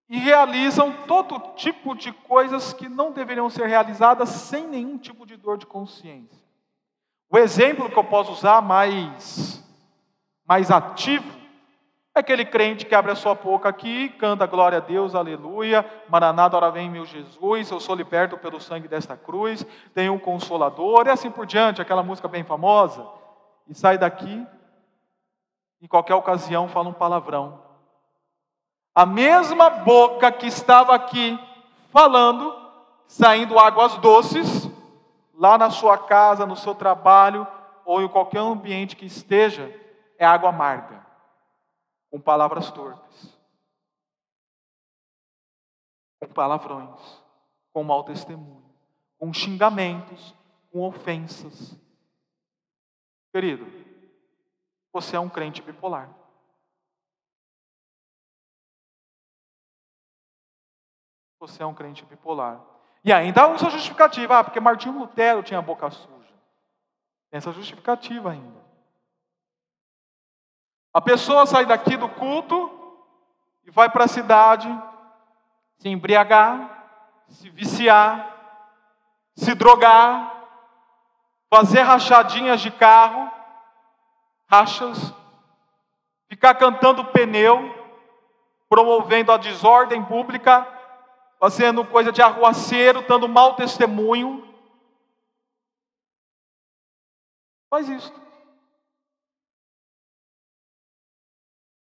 e 0.09 0.19
realizam 0.19 0.93
todo 1.07 1.55
tipo 1.57 1.95
de 1.95 2.13
coisas 2.13 2.73
que 2.73 2.89
não 2.89 3.13
deveriam 3.13 3.49
ser 3.49 3.67
realizadas 3.67 4.29
sem 4.29 4.67
nenhum 4.67 4.99
tipo 4.99 5.25
de 5.25 5.37
dor 5.37 5.57
de 5.57 5.67
consciência. 5.67 6.43
O 7.31 7.39
exemplo 7.39 7.89
que 7.89 7.99
eu 7.99 8.05
posso 8.05 8.33
usar 8.33 8.61
mais, 8.61 9.65
mais 10.47 10.71
ativo 10.71 11.43
é 12.15 12.21
aquele 12.21 12.45
crente 12.45 12.85
que 12.85 12.95
abre 12.95 13.11
a 13.11 13.15
sua 13.17 13.35
boca 13.35 13.71
aqui, 13.71 14.11
canta 14.11 14.45
glória 14.45 14.77
a 14.77 14.83
Deus, 14.83 15.15
aleluia, 15.15 15.83
Maranada, 16.11 16.59
ora 16.59 16.71
vem 16.71 16.91
meu 16.91 17.07
Jesus, 17.07 17.71
eu 17.71 17.81
sou 17.81 17.95
liberto 17.95 18.37
pelo 18.37 18.61
sangue 18.61 18.87
desta 18.87 19.17
cruz, 19.17 19.67
tenho 19.95 20.13
um 20.13 20.19
consolador, 20.19 21.07
e 21.07 21.11
assim 21.11 21.31
por 21.31 21.47
diante, 21.47 21.81
aquela 21.81 22.03
música 22.03 22.29
bem 22.29 22.45
famosa, 22.45 23.03
e 23.67 23.75
sai 23.75 23.97
daqui, 23.97 24.47
em 25.83 25.89
qualquer 25.89 26.15
ocasião 26.15 26.69
fala 26.69 26.89
um 26.89 26.95
palavrão. 26.95 27.61
A 28.95 29.05
mesma 29.05 29.69
boca 29.69 30.31
que 30.31 30.47
estava 30.47 30.95
aqui 30.95 31.37
falando, 31.91 32.55
saindo 33.09 33.59
águas 33.59 33.99
doces, 33.99 34.71
lá 35.35 35.59
na 35.59 35.71
sua 35.71 35.99
casa, 35.99 36.47
no 36.47 36.55
seu 36.55 36.75
trabalho, 36.75 37.47
ou 37.85 38.01
em 38.01 38.09
qualquer 38.09 38.39
ambiente 38.39 38.95
que 38.95 39.05
esteja, 39.05 39.75
é 40.17 40.25
água 40.25 40.51
amarga 40.51 41.05
com 42.13 42.21
palavras 42.21 42.71
torpes, 42.71 43.37
com 46.21 46.29
palavrões, 46.29 47.01
com 47.73 47.83
mau 47.83 48.05
testemunho, 48.05 48.63
com 49.19 49.33
xingamentos, 49.33 50.35
com 50.71 50.87
ofensas. 50.87 51.75
Querido, 53.33 53.67
você 54.93 55.17
é 55.17 55.21
um 55.21 55.29
crente 55.29 55.63
bipolar. 55.63 56.09
Você 61.41 61.63
é 61.63 61.67
um 61.67 61.75
crente 61.75 62.05
bipolar. 62.05 62.61
E 63.05 63.13
ainda 63.13 63.49
usa 63.49 63.71
justificativa, 63.71 64.39
ah, 64.39 64.45
porque 64.45 64.61
Martinho 64.61 64.99
Lutero 64.99 65.43
tinha 65.43 65.59
a 65.59 65.63
boca 65.63 65.91
suja. 65.91 66.35
Tem 67.31 67.39
essa 67.39 67.53
justificativa 67.53 68.31
ainda. 68.31 68.63
A 70.95 71.01
pessoa 71.01 71.47
sai 71.47 71.65
daqui 71.65 71.97
do 71.97 72.09
culto 72.09 72.71
e 73.65 73.71
vai 73.71 73.91
para 73.91 74.05
a 74.05 74.09
cidade 74.09 74.69
se 75.79 75.89
embriagar, 75.89 77.25
se 77.29 77.49
viciar, 77.49 78.31
se 79.35 79.55
drogar, 79.55 80.47
fazer 81.49 81.81
rachadinhas 81.81 82.61
de 82.61 82.71
carro, 82.71 83.42
rachas, 84.53 85.15
ficar 86.29 86.55
cantando 86.57 87.07
pneu, 87.07 87.75
promovendo 88.69 89.33
a 89.33 89.39
desordem 89.39 90.05
pública, 90.05 90.67
fazendo 91.41 91.85
coisa 91.87 92.13
de 92.13 92.21
arruaceiro, 92.21 93.01
dando 93.09 93.27
mau 93.27 93.55
testemunho. 93.55 94.47
Faz 97.71 97.89
isso. 97.89 98.23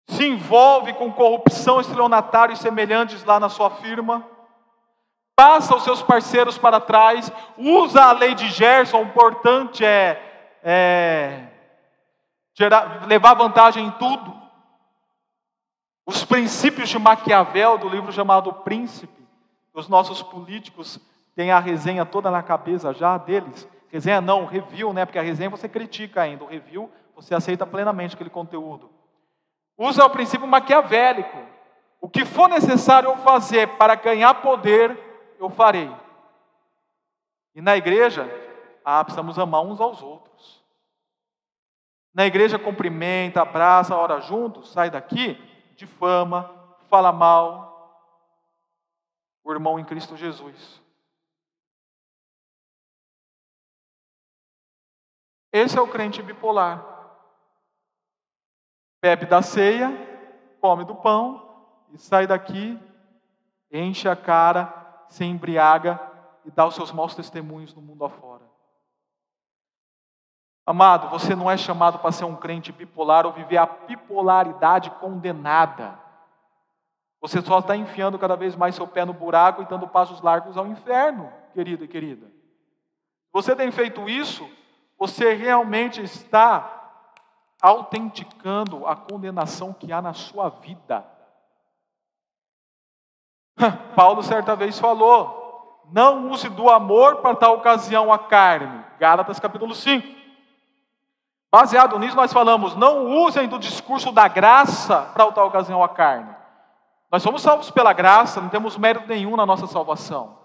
se 0.10 0.26
envolve 0.26 0.94
com 0.94 1.12
corrupção, 1.12 1.80
estelionatário 1.80 2.54
e 2.54 2.58
semelhantes 2.58 3.24
lá 3.24 3.40
na 3.40 3.50
sua 3.50 3.70
firma, 3.70 4.26
passa 5.36 5.76
os 5.76 5.84
seus 5.84 6.02
parceiros 6.02 6.58
para 6.58 6.80
trás, 6.80 7.32
usa 7.56 8.02
a 8.02 8.14
lei 8.14 8.34
de 8.34 8.50
Gerson, 8.50 9.02
o 9.02 9.04
importante 9.04 9.86
é, 9.86 10.58
é 10.64 11.57
gerar, 12.58 13.06
levar 13.08 13.34
vantagem 13.34 13.86
em 13.86 13.92
tudo. 13.92 14.36
Os 16.06 16.24
princípios 16.24 16.90
de 16.90 16.98
Maquiavel, 16.98 17.78
do 17.78 17.90
livro 17.90 18.12
chamado 18.12 18.52
Príncipe, 18.54 19.28
os 19.74 19.88
nossos 19.88 20.24
políticos 20.24 21.00
têm 21.36 21.52
a 21.52 21.60
resenha 21.60 22.06
toda 22.06 22.32
na 22.32 22.42
cabeça 22.42 22.94
já 22.94 23.18
deles. 23.18 23.68
Resenha 23.90 24.22
não, 24.22 24.46
review, 24.46 24.94
né? 24.94 25.06
Porque 25.06 25.20
a 25.20 25.24
resenha 25.24 25.50
você 25.50 25.70
critica 25.70 26.22
ainda, 26.22 26.44
o 26.44 26.48
review 26.48 26.90
você 27.16 27.36
aceita 27.36 27.66
plenamente 27.66 28.16
aquele 28.16 28.30
conteúdo 28.30 28.98
usa 29.78 30.06
o 30.06 30.10
princípio 30.10 30.48
maquiavélico. 30.48 31.38
O 32.02 32.10
que 32.10 32.26
for 32.26 32.50
necessário 32.50 33.10
eu 33.10 33.18
fazer 33.18 33.68
para 33.78 33.96
ganhar 33.96 34.34
poder, 34.36 34.98
eu 35.40 35.50
farei. 35.50 35.92
E 37.56 37.62
na 37.62 37.78
igreja, 37.78 38.30
ah, 38.84 39.04
precisamos 39.04 39.38
amar 39.38 39.62
uns 39.62 39.80
aos 39.80 40.02
outros. 40.02 40.27
Na 42.14 42.26
igreja, 42.26 42.58
cumprimenta, 42.58 43.42
abraça, 43.42 43.96
ora 43.96 44.20
juntos, 44.22 44.72
sai 44.72 44.90
daqui, 44.90 45.36
difama, 45.76 46.50
fala 46.90 47.12
mal. 47.12 47.68
O 49.44 49.52
irmão 49.52 49.80
em 49.80 49.86
Cristo 49.86 50.18
Jesus. 50.18 50.82
Esse 55.52 55.78
é 55.78 55.82
o 55.82 55.88
crente 55.88 56.22
bipolar 56.22 56.98
bebe 59.02 59.26
da 59.26 59.42
ceia, 59.42 59.92
come 60.60 60.84
do 60.84 60.96
pão 60.96 61.66
e 61.94 61.98
sai 61.98 62.28
daqui, 62.28 62.78
enche 63.72 64.10
a 64.10 64.16
cara, 64.16 65.06
se 65.08 65.24
embriaga 65.24 66.00
e 66.46 66.52
dá 66.52 66.66
os 66.66 66.76
seus 66.76 66.92
maus 66.92 67.16
testemunhos 67.16 67.74
no 67.74 67.82
mundo 67.82 68.04
afora. 68.04 68.47
Amado, 70.68 71.08
você 71.08 71.34
não 71.34 71.50
é 71.50 71.56
chamado 71.56 71.98
para 72.00 72.12
ser 72.12 72.26
um 72.26 72.36
crente 72.36 72.74
bipolar 72.74 73.26
ou 73.26 73.32
viver 73.32 73.56
a 73.56 73.66
bipolaridade 73.66 74.90
condenada. 75.00 75.98
Você 77.22 77.42
só 77.42 77.60
está 77.60 77.78
enfiando 77.78 78.20
cada 78.20 78.36
vez 78.36 78.54
mais 78.54 78.76
seu 78.76 78.86
pé 78.86 79.06
no 79.06 79.14
buraco 79.14 79.62
e 79.62 79.66
dando 79.66 79.88
passos 79.88 80.22
largos 80.22 80.58
ao 80.58 80.68
inferno, 80.68 81.32
querido 81.54 81.86
e 81.86 81.88
querida. 81.88 82.30
Você 83.32 83.56
tem 83.56 83.72
feito 83.72 84.10
isso, 84.10 84.46
você 85.00 85.34
realmente 85.34 86.02
está 86.02 86.70
autenticando 87.62 88.86
a 88.86 88.94
condenação 88.94 89.72
que 89.72 89.94
há 89.94 90.02
na 90.02 90.14
sua 90.14 90.50
vida. 90.50 91.06
Paulo 93.96 94.22
certa 94.22 94.54
vez 94.54 94.78
falou: 94.78 95.82
não 95.94 96.30
use 96.30 96.50
do 96.50 96.70
amor 96.70 97.22
para 97.22 97.38
tal 97.38 97.56
ocasião 97.56 98.12
a 98.12 98.20
carne. 98.20 98.84
Gálatas 99.00 99.40
capítulo 99.40 99.74
5. 99.74 100.27
Baseado 101.52 101.98
nisso, 101.98 102.16
nós 102.16 102.34
falamos: 102.34 102.76
não 102.76 103.06
usem 103.06 103.48
do 103.48 103.58
discurso 103.58 104.12
da 104.12 104.28
graça 104.28 105.02
para 105.14 105.32
tal 105.32 105.48
ocasião 105.48 105.84
a 105.84 105.90
carne. 105.90 106.36
Nós 107.12 107.24
somos 107.24 107.42
salvos 107.42 107.72
pela 107.72 107.94
graça, 107.94 108.42
não 108.42 108.50
temos 108.50 108.78
mérito 108.78 109.08
nenhum 109.08 109.36
na 109.36 109.46
nossa 109.46 109.66
salvação. 109.66 110.38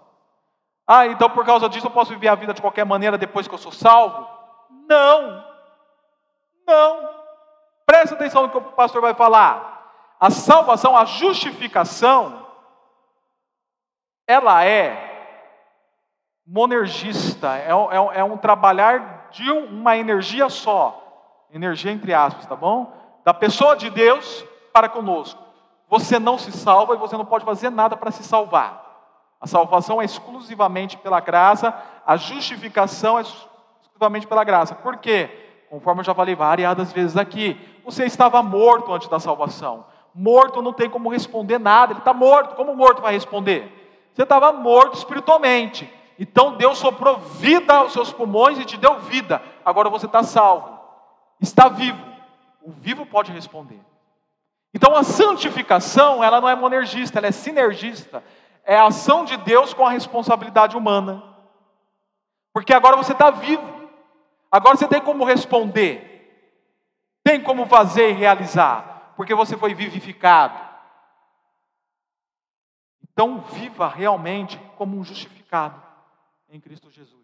Ah, 0.87 1.07
então 1.07 1.29
por 1.29 1.45
causa 1.45 1.69
disso 1.69 1.87
eu 1.87 1.91
posso 1.91 2.11
viver 2.11 2.27
a 2.27 2.35
vida 2.35 2.53
de 2.53 2.61
qualquer 2.61 2.85
maneira 2.85 3.17
depois 3.17 3.47
que 3.47 3.53
eu 3.53 3.57
sou 3.57 3.71
salvo? 3.71 4.27
Não, 4.87 5.45
não. 6.65 7.09
Presta 7.85 8.15
atenção 8.15 8.43
no 8.43 8.49
que 8.49 8.57
o 8.57 8.61
pastor 8.61 9.01
vai 9.01 9.13
falar. 9.13 9.71
A 10.19 10.29
salvação, 10.29 10.95
a 10.95 11.03
justificação, 11.03 12.47
ela 14.25 14.63
é 14.63 15.11
monergista, 16.45 17.57
é, 17.57 17.69
é, 17.69 18.19
é 18.19 18.23
um 18.23 18.37
trabalhar 18.37 19.22
de 19.33 19.51
uma 19.51 19.97
energia 19.97 20.47
só. 20.47 20.99
Energia 21.51 21.91
entre 21.91 22.13
aspas, 22.13 22.45
tá 22.45 22.55
bom? 22.55 22.93
Da 23.25 23.33
pessoa 23.33 23.75
de 23.75 23.89
Deus 23.89 24.45
para 24.71 24.87
conosco. 24.87 25.41
Você 25.89 26.17
não 26.17 26.37
se 26.37 26.51
salva 26.51 26.95
e 26.95 26.97
você 26.97 27.17
não 27.17 27.25
pode 27.25 27.43
fazer 27.43 27.69
nada 27.69 27.97
para 27.97 28.11
se 28.11 28.23
salvar. 28.23 28.81
A 29.39 29.47
salvação 29.47 30.01
é 30.01 30.05
exclusivamente 30.05 30.97
pela 30.97 31.19
graça, 31.19 31.77
a 32.05 32.15
justificação 32.15 33.19
é 33.19 33.23
exclusivamente 33.23 34.25
pela 34.25 34.43
graça. 34.43 34.73
Por 34.73 34.97
quê? 34.97 35.29
Conforme 35.69 36.01
eu 36.01 36.05
já 36.05 36.13
falei 36.13 36.35
variadas 36.35 36.93
vezes 36.93 37.17
aqui, 37.17 37.59
você 37.83 38.05
estava 38.05 38.41
morto 38.41 38.93
antes 38.93 39.07
da 39.07 39.19
salvação. 39.19 39.85
Morto 40.15 40.61
não 40.61 40.71
tem 40.71 40.89
como 40.89 41.09
responder 41.09 41.59
nada, 41.59 41.91
ele 41.91 41.99
está 41.99 42.13
morto, 42.13 42.55
como 42.55 42.75
morto 42.75 43.01
vai 43.01 43.13
responder? 43.13 44.09
Você 44.13 44.23
estava 44.23 44.51
morto 44.53 44.97
espiritualmente. 44.97 45.91
Então 46.17 46.55
Deus 46.55 46.77
soprou 46.77 47.17
vida 47.17 47.73
aos 47.73 47.93
seus 47.93 48.11
pulmões 48.11 48.57
e 48.59 48.65
te 48.65 48.77
deu 48.77 48.99
vida. 49.01 49.41
Agora 49.65 49.89
você 49.89 50.05
está 50.05 50.23
salvo, 50.23 50.79
está 51.39 51.67
vivo. 51.67 52.03
O 52.61 52.71
vivo 52.71 53.05
pode 53.05 53.31
responder. 53.31 53.79
Então 54.73 54.95
a 54.95 55.03
santificação, 55.03 56.23
ela 56.23 56.39
não 56.39 56.49
é 56.49 56.55
monergista, 56.55 57.19
ela 57.19 57.27
é 57.27 57.31
sinergista. 57.31 58.23
É 58.63 58.77
a 58.77 58.85
ação 58.85 59.25
de 59.25 59.35
Deus 59.37 59.73
com 59.73 59.85
a 59.85 59.91
responsabilidade 59.91 60.77
humana. 60.77 61.21
Porque 62.53 62.73
agora 62.73 62.95
você 62.95 63.11
está 63.11 63.29
vivo. 63.29 63.73
Agora 64.53 64.77
você 64.77 64.87
tem 64.87 65.01
como 65.01 65.25
responder, 65.25 66.13
tem 67.23 67.41
como 67.41 67.65
fazer 67.65 68.11
e 68.11 68.13
realizar, 68.13 69.11
porque 69.17 69.33
você 69.33 69.57
foi 69.57 69.73
vivificado. 69.73 70.59
Então, 73.01 73.39
viva 73.51 73.87
realmente 73.87 74.59
como 74.77 74.95
um 74.95 75.03
justificado 75.03 75.82
em 76.53 76.59
Cristo 76.59 76.89
Jesus. 76.91 77.23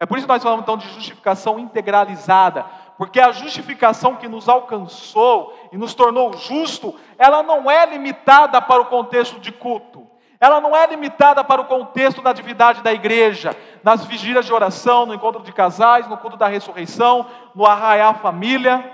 É 0.00 0.06
por 0.06 0.16
isso 0.16 0.26
que 0.26 0.32
nós 0.32 0.42
falamos 0.42 0.62
então 0.62 0.78
de 0.78 0.88
justificação 0.88 1.58
integralizada, 1.58 2.64
porque 2.96 3.20
a 3.20 3.30
justificação 3.30 4.16
que 4.16 4.26
nos 4.26 4.48
alcançou 4.48 5.54
e 5.70 5.76
nos 5.76 5.94
tornou 5.94 6.32
justo, 6.32 6.98
ela 7.18 7.42
não 7.42 7.70
é 7.70 7.84
limitada 7.86 8.60
para 8.60 8.80
o 8.80 8.86
contexto 8.86 9.38
de 9.38 9.52
culto. 9.52 10.08
Ela 10.40 10.60
não 10.60 10.74
é 10.74 10.86
limitada 10.86 11.44
para 11.44 11.60
o 11.60 11.66
contexto 11.66 12.20
da 12.20 12.30
atividade 12.30 12.82
da 12.82 12.92
igreja, 12.92 13.56
nas 13.82 14.04
vigílias 14.04 14.44
de 14.46 14.52
oração, 14.52 15.06
no 15.06 15.14
encontro 15.14 15.42
de 15.42 15.52
casais, 15.52 16.08
no 16.08 16.18
culto 16.18 16.36
da 16.36 16.48
ressurreição, 16.48 17.26
no 17.54 17.64
arraiar 17.64 18.18
família. 18.20 18.92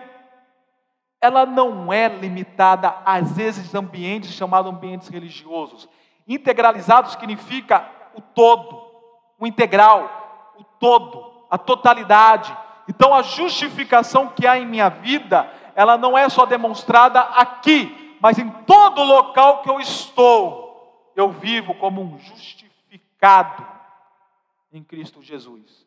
Ela 1.21 1.47
não 1.47 1.93
é 1.93 2.09
limitada 2.09 2.95
às 3.05 3.33
vezes 3.37 3.75
ambientes 3.75 4.33
chamados 4.33 4.71
ambientes 4.71 5.09
religiosos. 5.09 5.89
Integralizado 6.27 7.11
significa 7.11 7.89
o 8.15 8.21
todo, 8.21 8.90
o 9.41 9.47
integral, 9.47 10.53
o 10.59 10.63
todo, 10.63 11.33
a 11.51 11.57
totalidade. 11.57 12.55
Então 12.87 13.15
a 13.15 13.23
justificação 13.23 14.29
que 14.29 14.47
há 14.47 14.59
em 14.59 14.67
minha 14.67 14.91
vida, 14.91 15.51
ela 15.75 15.97
não 15.97 16.17
é 16.17 16.29
só 16.29 16.45
demonstrada 16.45 17.21
aqui, 17.21 18.17
mas 18.21 18.39
em 18.39 18.49
todo 18.51 19.03
local 19.03 19.63
que 19.63 19.71
eu 19.71 19.81
estou. 19.81 20.69
Eu 21.17 21.31
vivo 21.31 21.75
como 21.75 22.03
um 22.03 22.19
justificado 22.19 23.67
em 24.73 24.83
Cristo 24.85 25.23
Jesus. 25.23 25.87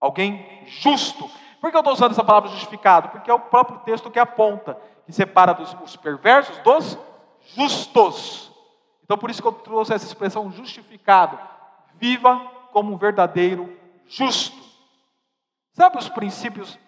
Alguém 0.00 0.64
justo. 0.66 1.28
Por 1.60 1.70
que 1.70 1.76
eu 1.76 1.80
estou 1.80 1.92
usando 1.92 2.12
essa 2.12 2.24
palavra 2.24 2.50
justificado? 2.50 3.08
Porque 3.08 3.30
é 3.30 3.34
o 3.34 3.40
próprio 3.40 3.80
texto 3.80 4.10
que 4.10 4.18
aponta, 4.18 4.78
que 5.04 5.12
separa 5.12 5.52
dos, 5.52 5.76
os 5.82 5.96
perversos 5.96 6.56
dos 6.58 6.98
justos. 7.54 8.52
Então 9.04 9.18
por 9.18 9.30
isso 9.30 9.42
que 9.42 9.48
eu 9.48 9.52
trouxe 9.52 9.92
essa 9.92 10.06
expressão 10.06 10.50
justificado. 10.50 11.38
Viva 11.94 12.55
como 12.76 12.92
um 12.92 12.98
verdadeiro 12.98 13.74
justo. 14.06 14.54
Sabe 15.72 15.96
os 15.96 16.10
princípios 16.10 16.78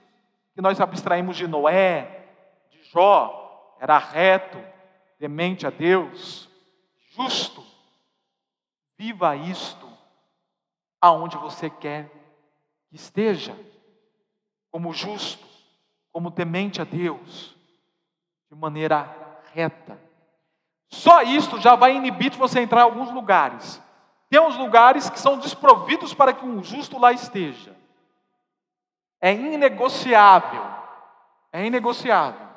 que 0.54 0.60
nós 0.60 0.78
abstraímos 0.82 1.34
de 1.34 1.48
Noé, 1.48 2.26
de 2.70 2.82
Jó? 2.90 3.74
Era 3.80 3.96
reto, 3.96 4.62
temente 5.18 5.66
a 5.66 5.70
Deus, 5.70 6.46
justo. 7.16 7.64
Viva 8.98 9.34
isto 9.34 9.88
aonde 11.00 11.38
você 11.38 11.70
quer 11.70 12.10
que 12.90 12.96
esteja, 12.96 13.58
como 14.70 14.92
justo, 14.92 15.46
como 16.12 16.30
temente 16.30 16.82
a 16.82 16.84
Deus, 16.84 17.56
de 18.50 18.54
maneira 18.54 19.40
reta. 19.54 19.98
Só 20.90 21.22
isto 21.22 21.58
já 21.58 21.74
vai 21.74 21.96
inibir 21.96 22.30
de 22.30 22.36
você 22.36 22.60
entrar 22.60 22.80
em 22.80 22.84
alguns 22.84 23.10
lugares. 23.10 23.87
Tem 24.30 24.40
uns 24.40 24.56
lugares 24.56 25.08
que 25.08 25.18
são 25.18 25.38
desprovidos 25.38 26.12
para 26.12 26.32
que 26.32 26.44
um 26.44 26.62
justo 26.62 26.98
lá 26.98 27.12
esteja. 27.12 27.74
É 29.20 29.32
inegociável. 29.32 30.62
É 31.52 31.64
inegociável. 31.64 32.48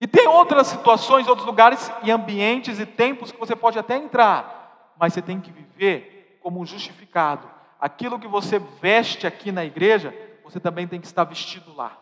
E 0.00 0.06
tem 0.06 0.28
outras 0.28 0.66
situações, 0.66 1.26
outros 1.26 1.46
lugares 1.46 1.90
e 2.02 2.10
ambientes 2.10 2.78
e 2.78 2.84
tempos 2.84 3.32
que 3.32 3.38
você 3.38 3.56
pode 3.56 3.78
até 3.78 3.96
entrar, 3.96 4.94
mas 4.98 5.14
você 5.14 5.22
tem 5.22 5.40
que 5.40 5.50
viver 5.50 6.38
como 6.42 6.60
um 6.60 6.66
justificado. 6.66 7.50
Aquilo 7.80 8.18
que 8.18 8.28
você 8.28 8.58
veste 8.58 9.26
aqui 9.26 9.50
na 9.50 9.64
igreja, 9.64 10.14
você 10.44 10.60
também 10.60 10.86
tem 10.86 11.00
que 11.00 11.06
estar 11.06 11.24
vestido 11.24 11.74
lá. 11.74 11.96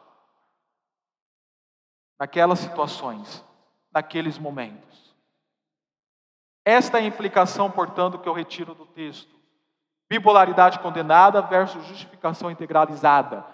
Naquelas 2.18 2.58
situações, 2.58 3.44
naqueles 3.92 4.38
momentos. 4.38 5.03
Esta 6.64 6.98
é 6.98 7.02
a 7.02 7.04
implicação, 7.04 7.70
portanto, 7.70 8.18
que 8.18 8.28
eu 8.28 8.32
retiro 8.32 8.74
do 8.74 8.86
texto. 8.86 9.34
Bipolaridade 10.08 10.78
condenada 10.78 11.42
versus 11.42 11.84
justificação 11.86 12.50
integralizada. 12.50 13.44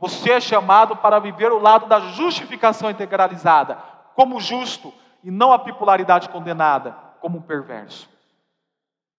Você 0.00 0.32
é 0.32 0.40
chamado 0.40 0.96
para 0.96 1.18
viver 1.18 1.52
o 1.52 1.58
lado 1.58 1.86
da 1.86 2.00
justificação 2.00 2.90
integralizada, 2.90 3.78
como 4.14 4.40
justo, 4.40 4.92
e 5.22 5.30
não 5.30 5.52
a 5.52 5.58
bipolaridade 5.58 6.28
condenada, 6.28 6.96
como 7.20 7.42
perverso. 7.42 8.08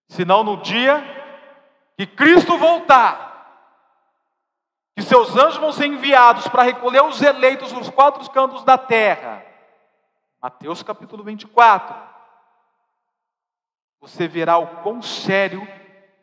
Senão, 0.08 0.44
no 0.44 0.58
dia 0.58 1.04
que 1.98 2.06
Cristo 2.06 2.58
voltar, 2.58 3.28
que 4.96 5.02
seus 5.02 5.36
anjos 5.36 5.58
vão 5.58 5.72
ser 5.72 5.88
enviados 5.88 6.48
para 6.48 6.64
recolher 6.64 7.04
os 7.04 7.22
eleitos 7.22 7.72
nos 7.72 7.90
quatro 7.90 8.30
cantos 8.32 8.64
da 8.64 8.78
terra. 8.78 9.44
Mateus 10.42 10.84
capítulo 10.84 11.24
24. 11.24 12.17
Você 14.00 14.28
verá 14.28 14.58
o 14.58 14.84
quão 14.84 15.02
sério 15.02 15.62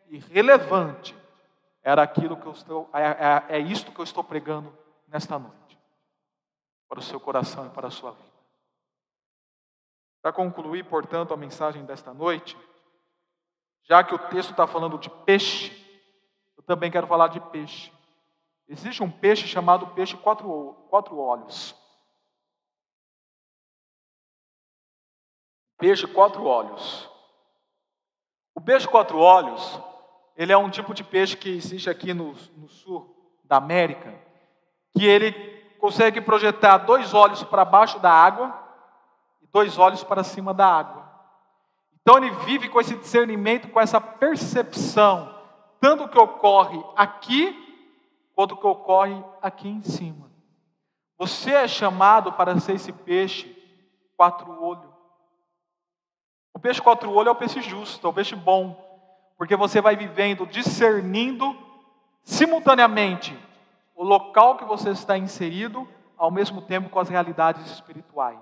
e 0.08 0.18
relevante 0.18 1.16
era 1.82 2.02
aquilo 2.02 2.36
que 2.36 2.46
eu 2.46 2.52
estou, 2.52 2.88
é, 2.94 3.54
é, 3.54 3.56
é 3.56 3.58
isto 3.58 3.92
que 3.92 4.00
eu 4.00 4.04
estou 4.04 4.24
pregando 4.24 4.76
nesta 5.06 5.38
noite, 5.38 5.78
para 6.88 6.98
o 6.98 7.02
seu 7.02 7.20
coração 7.20 7.66
e 7.66 7.70
para 7.70 7.88
a 7.88 7.90
sua 7.90 8.12
vida. 8.12 8.34
Para 10.22 10.32
concluir, 10.32 10.84
portanto, 10.84 11.34
a 11.34 11.36
mensagem 11.36 11.84
desta 11.84 12.14
noite, 12.14 12.56
já 13.82 14.02
que 14.02 14.14
o 14.14 14.18
texto 14.18 14.52
está 14.52 14.66
falando 14.66 14.98
de 14.98 15.10
peixe, 15.10 15.70
eu 16.56 16.62
também 16.62 16.90
quero 16.90 17.06
falar 17.06 17.28
de 17.28 17.40
peixe. 17.50 17.92
Existe 18.66 19.02
um 19.02 19.10
peixe 19.10 19.46
chamado 19.46 19.88
peixe 19.88 20.16
quatro, 20.16 20.86
quatro 20.88 21.18
olhos. 21.18 21.74
Peixe 25.76 26.06
quatro 26.06 26.44
olhos. 26.44 27.13
O 28.54 28.60
peixe 28.60 28.86
quatro 28.86 29.18
olhos 29.18 29.80
ele 30.36 30.52
é 30.52 30.56
um 30.56 30.70
tipo 30.70 30.92
de 30.92 31.04
peixe 31.04 31.36
que 31.36 31.48
existe 31.48 31.88
aqui 31.88 32.12
no, 32.12 32.34
no 32.56 32.68
sul 32.68 33.14
da 33.44 33.56
América, 33.56 34.12
que 34.92 35.04
ele 35.04 35.32
consegue 35.78 36.20
projetar 36.20 36.78
dois 36.78 37.14
olhos 37.14 37.42
para 37.44 37.64
baixo 37.64 37.98
da 37.98 38.10
água 38.10 38.58
e 39.42 39.46
dois 39.46 39.78
olhos 39.78 40.02
para 40.02 40.24
cima 40.24 40.52
da 40.52 40.66
água. 40.66 41.04
Então 42.00 42.16
ele 42.16 42.30
vive 42.30 42.68
com 42.68 42.80
esse 42.80 42.96
discernimento, 42.96 43.68
com 43.68 43.80
essa 43.80 44.00
percepção, 44.00 45.34
tanto 45.80 46.08
que 46.08 46.18
ocorre 46.18 46.82
aqui, 46.96 47.54
quanto 48.34 48.56
que 48.56 48.66
ocorre 48.66 49.22
aqui 49.40 49.68
em 49.68 49.82
cima. 49.82 50.30
Você 51.16 51.52
é 51.52 51.68
chamado 51.68 52.32
para 52.32 52.58
ser 52.58 52.74
esse 52.74 52.92
peixe 52.92 53.54
quatro 54.16 54.50
olhos. 54.62 54.93
Peixe 56.64 56.80
quatro 56.80 57.12
olhos 57.12 57.28
é 57.28 57.30
o 57.30 57.34
peixe 57.34 57.60
justo, 57.60 58.06
é 58.06 58.08
o 58.08 58.12
peixe 58.14 58.34
bom, 58.34 58.74
porque 59.36 59.54
você 59.54 59.82
vai 59.82 59.96
vivendo, 59.96 60.46
discernindo 60.46 61.54
simultaneamente 62.22 63.38
o 63.94 64.02
local 64.02 64.56
que 64.56 64.64
você 64.64 64.88
está 64.88 65.18
inserido, 65.18 65.86
ao 66.16 66.30
mesmo 66.30 66.62
tempo 66.62 66.88
com 66.88 66.98
as 66.98 67.10
realidades 67.10 67.70
espirituais. 67.70 68.40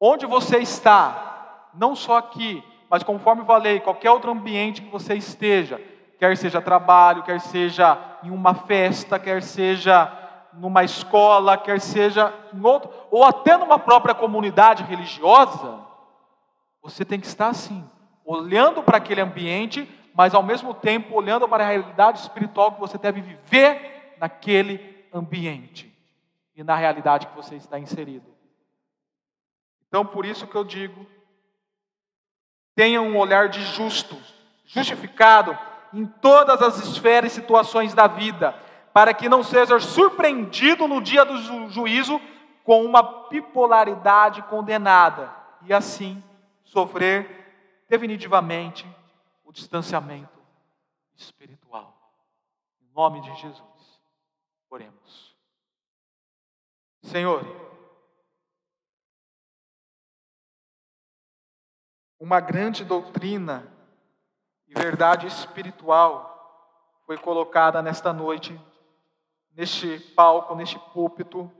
Onde 0.00 0.26
você 0.26 0.58
está, 0.58 1.70
não 1.74 1.96
só 1.96 2.18
aqui, 2.18 2.62
mas 2.88 3.02
conforme 3.02 3.44
falei, 3.44 3.80
qualquer 3.80 4.12
outro 4.12 4.30
ambiente 4.30 4.82
que 4.82 4.88
você 4.88 5.14
esteja, 5.16 5.82
quer 6.20 6.36
seja 6.36 6.62
trabalho, 6.62 7.24
quer 7.24 7.40
seja 7.40 7.98
em 8.22 8.30
uma 8.30 8.54
festa, 8.54 9.18
quer 9.18 9.42
seja 9.42 10.08
numa 10.52 10.84
escola, 10.84 11.58
quer 11.58 11.80
seja 11.80 12.32
em 12.54 12.64
outro, 12.64 12.88
ou 13.10 13.24
até 13.24 13.56
numa 13.56 13.76
própria 13.76 14.14
comunidade 14.14 14.84
religiosa, 14.84 15.90
você 16.82 17.04
tem 17.04 17.20
que 17.20 17.26
estar 17.26 17.48
assim, 17.48 17.88
olhando 18.24 18.82
para 18.82 18.98
aquele 18.98 19.20
ambiente, 19.20 19.88
mas 20.14 20.34
ao 20.34 20.42
mesmo 20.42 20.74
tempo 20.74 21.14
olhando 21.14 21.48
para 21.48 21.64
a 21.64 21.68
realidade 21.68 22.18
espiritual 22.18 22.72
que 22.72 22.80
você 22.80 22.98
deve 22.98 23.20
viver 23.20 24.16
naquele 24.18 25.06
ambiente 25.12 25.92
e 26.56 26.64
na 26.64 26.74
realidade 26.74 27.28
que 27.28 27.36
você 27.36 27.54
está 27.54 27.78
inserido. 27.78 28.26
Então, 29.88 30.04
por 30.04 30.26
isso 30.26 30.46
que 30.46 30.56
eu 30.56 30.64
digo, 30.64 31.06
tenha 32.74 33.00
um 33.00 33.16
olhar 33.16 33.48
de 33.48 33.62
justo, 33.62 34.16
justificado 34.66 35.56
em 35.92 36.06
todas 36.06 36.62
as 36.62 36.78
esferas 36.78 37.32
e 37.32 37.34
situações 37.34 37.94
da 37.94 38.06
vida, 38.06 38.54
para 38.92 39.14
que 39.14 39.28
não 39.28 39.42
seja 39.42 39.78
surpreendido 39.78 40.88
no 40.88 41.00
dia 41.00 41.24
do 41.24 41.36
ju 41.38 41.68
juízo 41.70 42.20
com 42.64 42.84
uma 42.84 43.28
bipolaridade 43.28 44.42
condenada 44.42 45.34
e 45.62 45.72
assim 45.72 46.22
sofrer 46.72 47.84
definitivamente 47.86 48.86
o 49.44 49.52
distanciamento 49.52 50.42
espiritual. 51.14 51.94
Em 52.80 52.90
nome 52.94 53.20
de 53.20 53.34
Jesus, 53.34 54.00
oremos. 54.70 55.36
Senhor, 57.02 57.44
uma 62.18 62.40
grande 62.40 62.86
doutrina 62.86 63.70
e 64.66 64.72
verdade 64.72 65.26
espiritual 65.26 66.30
foi 67.04 67.18
colocada 67.18 67.82
nesta 67.82 68.14
noite, 68.14 68.58
neste 69.50 70.00
palco, 70.14 70.54
neste 70.54 70.78
púlpito, 70.78 71.52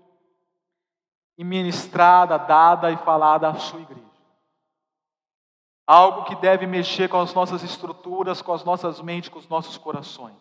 e 1.37 1.45
ministrada, 1.45 2.39
dada 2.39 2.91
e 2.91 2.97
falada 2.97 3.49
à 3.49 3.55
sua 3.55 3.81
igreja 3.81 4.12
algo 5.93 6.25
que 6.25 6.35
deve 6.35 6.67
mexer 6.67 7.07
com 7.07 7.21
as 7.21 7.35
nossas 7.35 7.63
estruturas, 7.63 8.41
com 8.41 8.55
as 8.55 8.65
nossas 8.65 9.03
mentes, 9.03 9.29
com 9.29 9.39
os 9.39 9.47
nossos 9.47 9.77
corações. 9.77 10.33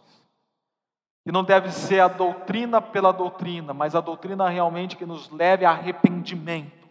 Que 1.26 1.32
não 1.32 1.44
deve 1.44 1.74
ser 1.74 2.00
a 2.00 2.08
doutrina 2.08 2.82
pela 2.82 3.12
doutrina, 3.12 3.74
mas 3.74 3.94
a 3.94 4.00
doutrina 4.00 4.48
realmente 4.48 4.96
que 4.96 5.06
nos 5.06 5.30
leve 5.30 5.66
a 5.66 5.72
arrependimento, 5.72 6.88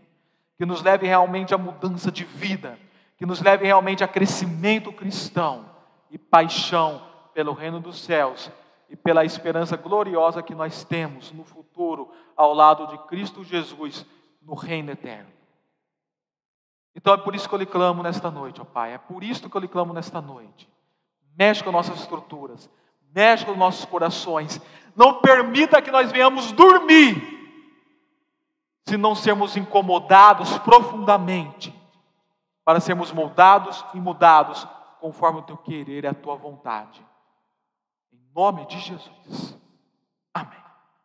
que 0.59 0.67
nos 0.67 0.83
leve 0.83 1.07
realmente 1.07 1.55
a 1.55 1.59
mudança 1.59 2.13
de 2.13 2.23
vida, 2.23 2.79
que 3.17 3.25
nos 3.25 3.41
leve 3.41 3.65
realmente 3.65 4.05
a 4.05 4.09
crescimento 4.09 4.93
cristão 4.93 5.65
e 6.11 6.19
paixão 6.19 7.01
pelo 7.33 7.55
reino 7.55 7.81
dos 7.81 7.99
céus 7.99 8.51
e 8.91 8.95
pela 8.97 9.25
esperança 9.25 9.75
gloriosa 9.75 10.43
que 10.43 10.55
nós 10.55 10.85
temos 10.85 11.33
no 11.33 11.45
futuro 11.45 12.11
ao 12.37 12.53
lado 12.53 12.89
de 12.89 12.99
Cristo 13.09 13.43
Jesus 13.43 14.05
no 14.43 14.55
reino 14.55 14.91
eterno. 14.91 15.40
Então 16.95 17.15
é 17.15 17.17
por 17.17 17.35
isso 17.35 17.49
que 17.49 17.55
eu 17.55 17.59
lhe 17.59 17.67
clamo 17.67 18.03
nesta 18.03 18.31
noite, 18.31 18.61
ó 18.61 18.65
Pai, 18.65 18.95
é 18.95 18.99
por 18.99 19.23
isso 19.23 19.49
que 19.49 19.57
eu 19.57 19.61
lhe 19.61 19.69
clamo 19.69 19.93
nesta 19.93 20.21
noite. 20.21 20.69
Mexe 21.37 21.63
com 21.63 21.71
nossas 21.71 22.01
estruturas, 22.01 22.69
mexe 23.15 23.45
com 23.45 23.55
nossos 23.55 23.85
corações, 23.85 24.61
não 24.97 25.21
permita 25.21 25.81
que 25.81 25.91
nós 25.91 26.11
venhamos 26.11 26.53
dormir 26.53 27.39
se 28.87 28.97
não 28.97 29.15
sermos 29.15 29.57
incomodados 29.57 30.59
profundamente, 30.59 31.73
para 32.65 32.81
sermos 32.81 33.13
moldados 33.13 33.85
e 33.95 34.01
mudados 34.01 34.67
conforme 35.01 35.41
o 35.41 35.43
teu 35.43 35.57
querer 35.57 36.05
e 36.05 36.09
a 36.09 36.15
tua 36.15 36.35
vontade. 36.35 37.05
Em 38.13 38.21
nome 38.35 38.67
de 38.67 38.79
Jesus. 38.81 39.57
Amém. 40.35 40.60